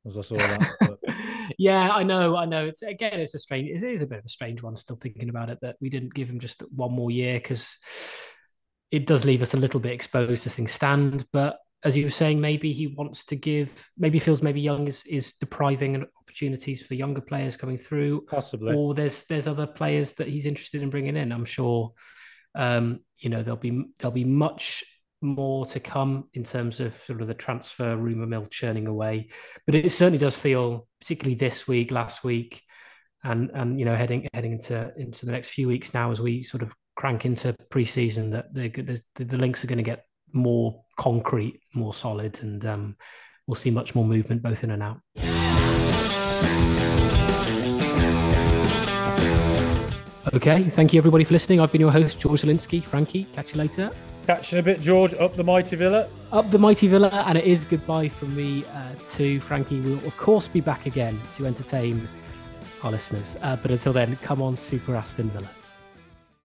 as 0.06 0.18
I 0.18 0.22
saw 0.22 0.38
that. 0.38 0.98
yeah, 1.58 1.90
I 1.90 2.04
know, 2.04 2.36
I 2.36 2.46
know. 2.46 2.66
It's 2.66 2.82
again, 2.82 3.20
it's 3.20 3.34
a 3.34 3.40
strange. 3.40 3.70
It 3.70 3.84
is 3.84 4.02
a 4.02 4.08
bit 4.08 4.20
of 4.20 4.26
a 4.26 4.30
strange 4.30 4.62
one. 4.62 4.76
Still 4.76 4.98
thinking 4.98 5.30
about 5.30 5.50
it 5.50 5.60
that 5.62 5.78
we 5.82 5.90
didn't 5.90 6.14
give 6.14 6.30
him 6.30 6.40
just 6.40 6.64
one 6.72 6.92
more 6.92 7.12
year 7.12 7.36
because 7.36 7.78
it 8.92 9.08
does 9.08 9.26
leave 9.26 9.42
us 9.42 9.54
a 9.54 9.58
little 9.58 9.80
bit 9.80 9.94
exposed 9.94 10.46
as 10.46 10.56
things 10.56 10.72
stand. 10.72 11.26
But 11.32 11.58
as 11.84 11.96
you 11.96 12.06
were 12.06 12.12
saying, 12.12 12.40
maybe 12.42 12.74
he 12.74 12.88
wants 12.88 13.26
to 13.26 13.36
give. 13.36 13.90
Maybe 13.98 14.20
feels 14.20 14.42
maybe 14.42 14.62
Young 14.62 14.88
is 14.88 15.06
is 15.06 15.34
depriving 15.34 16.06
opportunities 16.20 16.86
for 16.86 16.94
younger 16.94 17.22
players 17.22 17.58
coming 17.58 17.78
through. 17.78 18.26
Possibly, 18.28 18.76
or 18.76 18.94
there's 18.94 19.26
there's 19.26 19.48
other 19.48 19.68
players 19.68 20.14
that 20.14 20.28
he's 20.28 20.46
interested 20.46 20.82
in 20.82 20.90
bringing 20.90 21.16
in. 21.16 21.32
I'm 21.32 21.46
sure. 21.46 21.94
Um, 22.54 23.02
you 23.18 23.30
know, 23.30 23.44
there'll 23.44 23.58
be 23.58 23.86
there'll 24.00 24.14
be 24.14 24.24
much 24.24 24.84
more 25.22 25.66
to 25.68 25.80
come 25.80 26.30
in 26.34 26.44
terms 26.44 26.80
of 26.80 26.94
sort 26.94 27.22
of 27.22 27.28
the 27.28 27.34
transfer 27.34 27.96
rumor 27.96 28.26
mill 28.26 28.46
churning 28.46 28.88
away. 28.88 29.30
But 29.66 29.76
it 29.76 29.92
certainly 29.92 30.20
does 30.20 30.36
feel, 30.36 30.88
particularly 31.00 31.36
this 31.36 31.68
week, 31.68 31.92
last 31.92 32.24
week, 32.24 32.62
and 33.24 33.50
and 33.54 33.80
you 33.80 33.86
know 33.86 33.96
heading 33.96 34.28
heading 34.34 34.54
into 34.54 34.92
into 34.98 35.26
the 35.26 35.32
next 35.32 35.50
few 35.50 35.68
weeks 35.68 35.94
now 35.94 36.12
as 36.12 36.22
we 36.22 36.44
sort 36.44 36.64
of 36.64 36.74
crank 36.96 37.26
into 37.26 37.56
preseason 37.72 38.32
that 38.32 38.54
the 38.54 39.02
the 39.16 39.38
links 39.38 39.64
are 39.64 39.68
going 39.68 39.78
to 39.78 39.84
get 39.84 40.06
more 40.32 40.84
concrete, 40.98 41.62
more 41.74 41.94
solid, 41.94 42.40
and 42.42 42.66
um, 42.66 42.96
we'll 43.48 43.56
see 43.56 43.72
much 43.72 43.96
more 43.96 44.06
movement 44.06 44.42
both 44.42 44.64
in 44.64 44.72
and 44.72 44.84
out. 44.84 45.00
Okay, 50.34 50.64
thank 50.64 50.92
you 50.92 50.98
everybody 50.98 51.24
for 51.24 51.34
listening. 51.34 51.62
I've 51.62 51.72
been 51.72 51.82
your 51.82 51.92
host, 51.92 52.20
George 52.20 52.42
Zielinski. 52.42 52.84
Frankie, 52.84 53.26
catch 53.36 53.54
you 53.54 53.60
later. 53.60 53.92
Catching 54.26 54.58
a 54.58 54.64
bit, 54.64 54.82
George, 54.82 55.14
up 55.14 55.36
the 55.36 55.44
mighty 55.44 55.76
villa. 55.76 56.08
Up 56.32 56.50
the 56.50 56.58
mighty 56.58 56.88
villa, 56.88 57.10
and 57.28 57.38
it 57.38 57.46
is 57.46 57.64
goodbye 57.64 58.10
from 58.10 58.36
me 58.36 58.66
uh, 58.74 58.92
to 59.12 59.40
Frankie. 59.40 59.80
We'll, 59.82 60.04
of 60.06 60.18
course, 60.18 60.48
be 60.48 60.62
back 60.62 60.88
again 60.88 61.20
to 61.36 61.46
entertain 61.46 62.08
our 62.84 62.90
listeners. 62.92 63.38
Uh, 63.44 63.56
but 63.58 63.70
until 63.70 63.94
then, 63.94 64.16
come 64.24 64.42
on, 64.42 64.58
Super 64.58 64.96
Aston 64.96 65.30
Villa. 65.30 65.48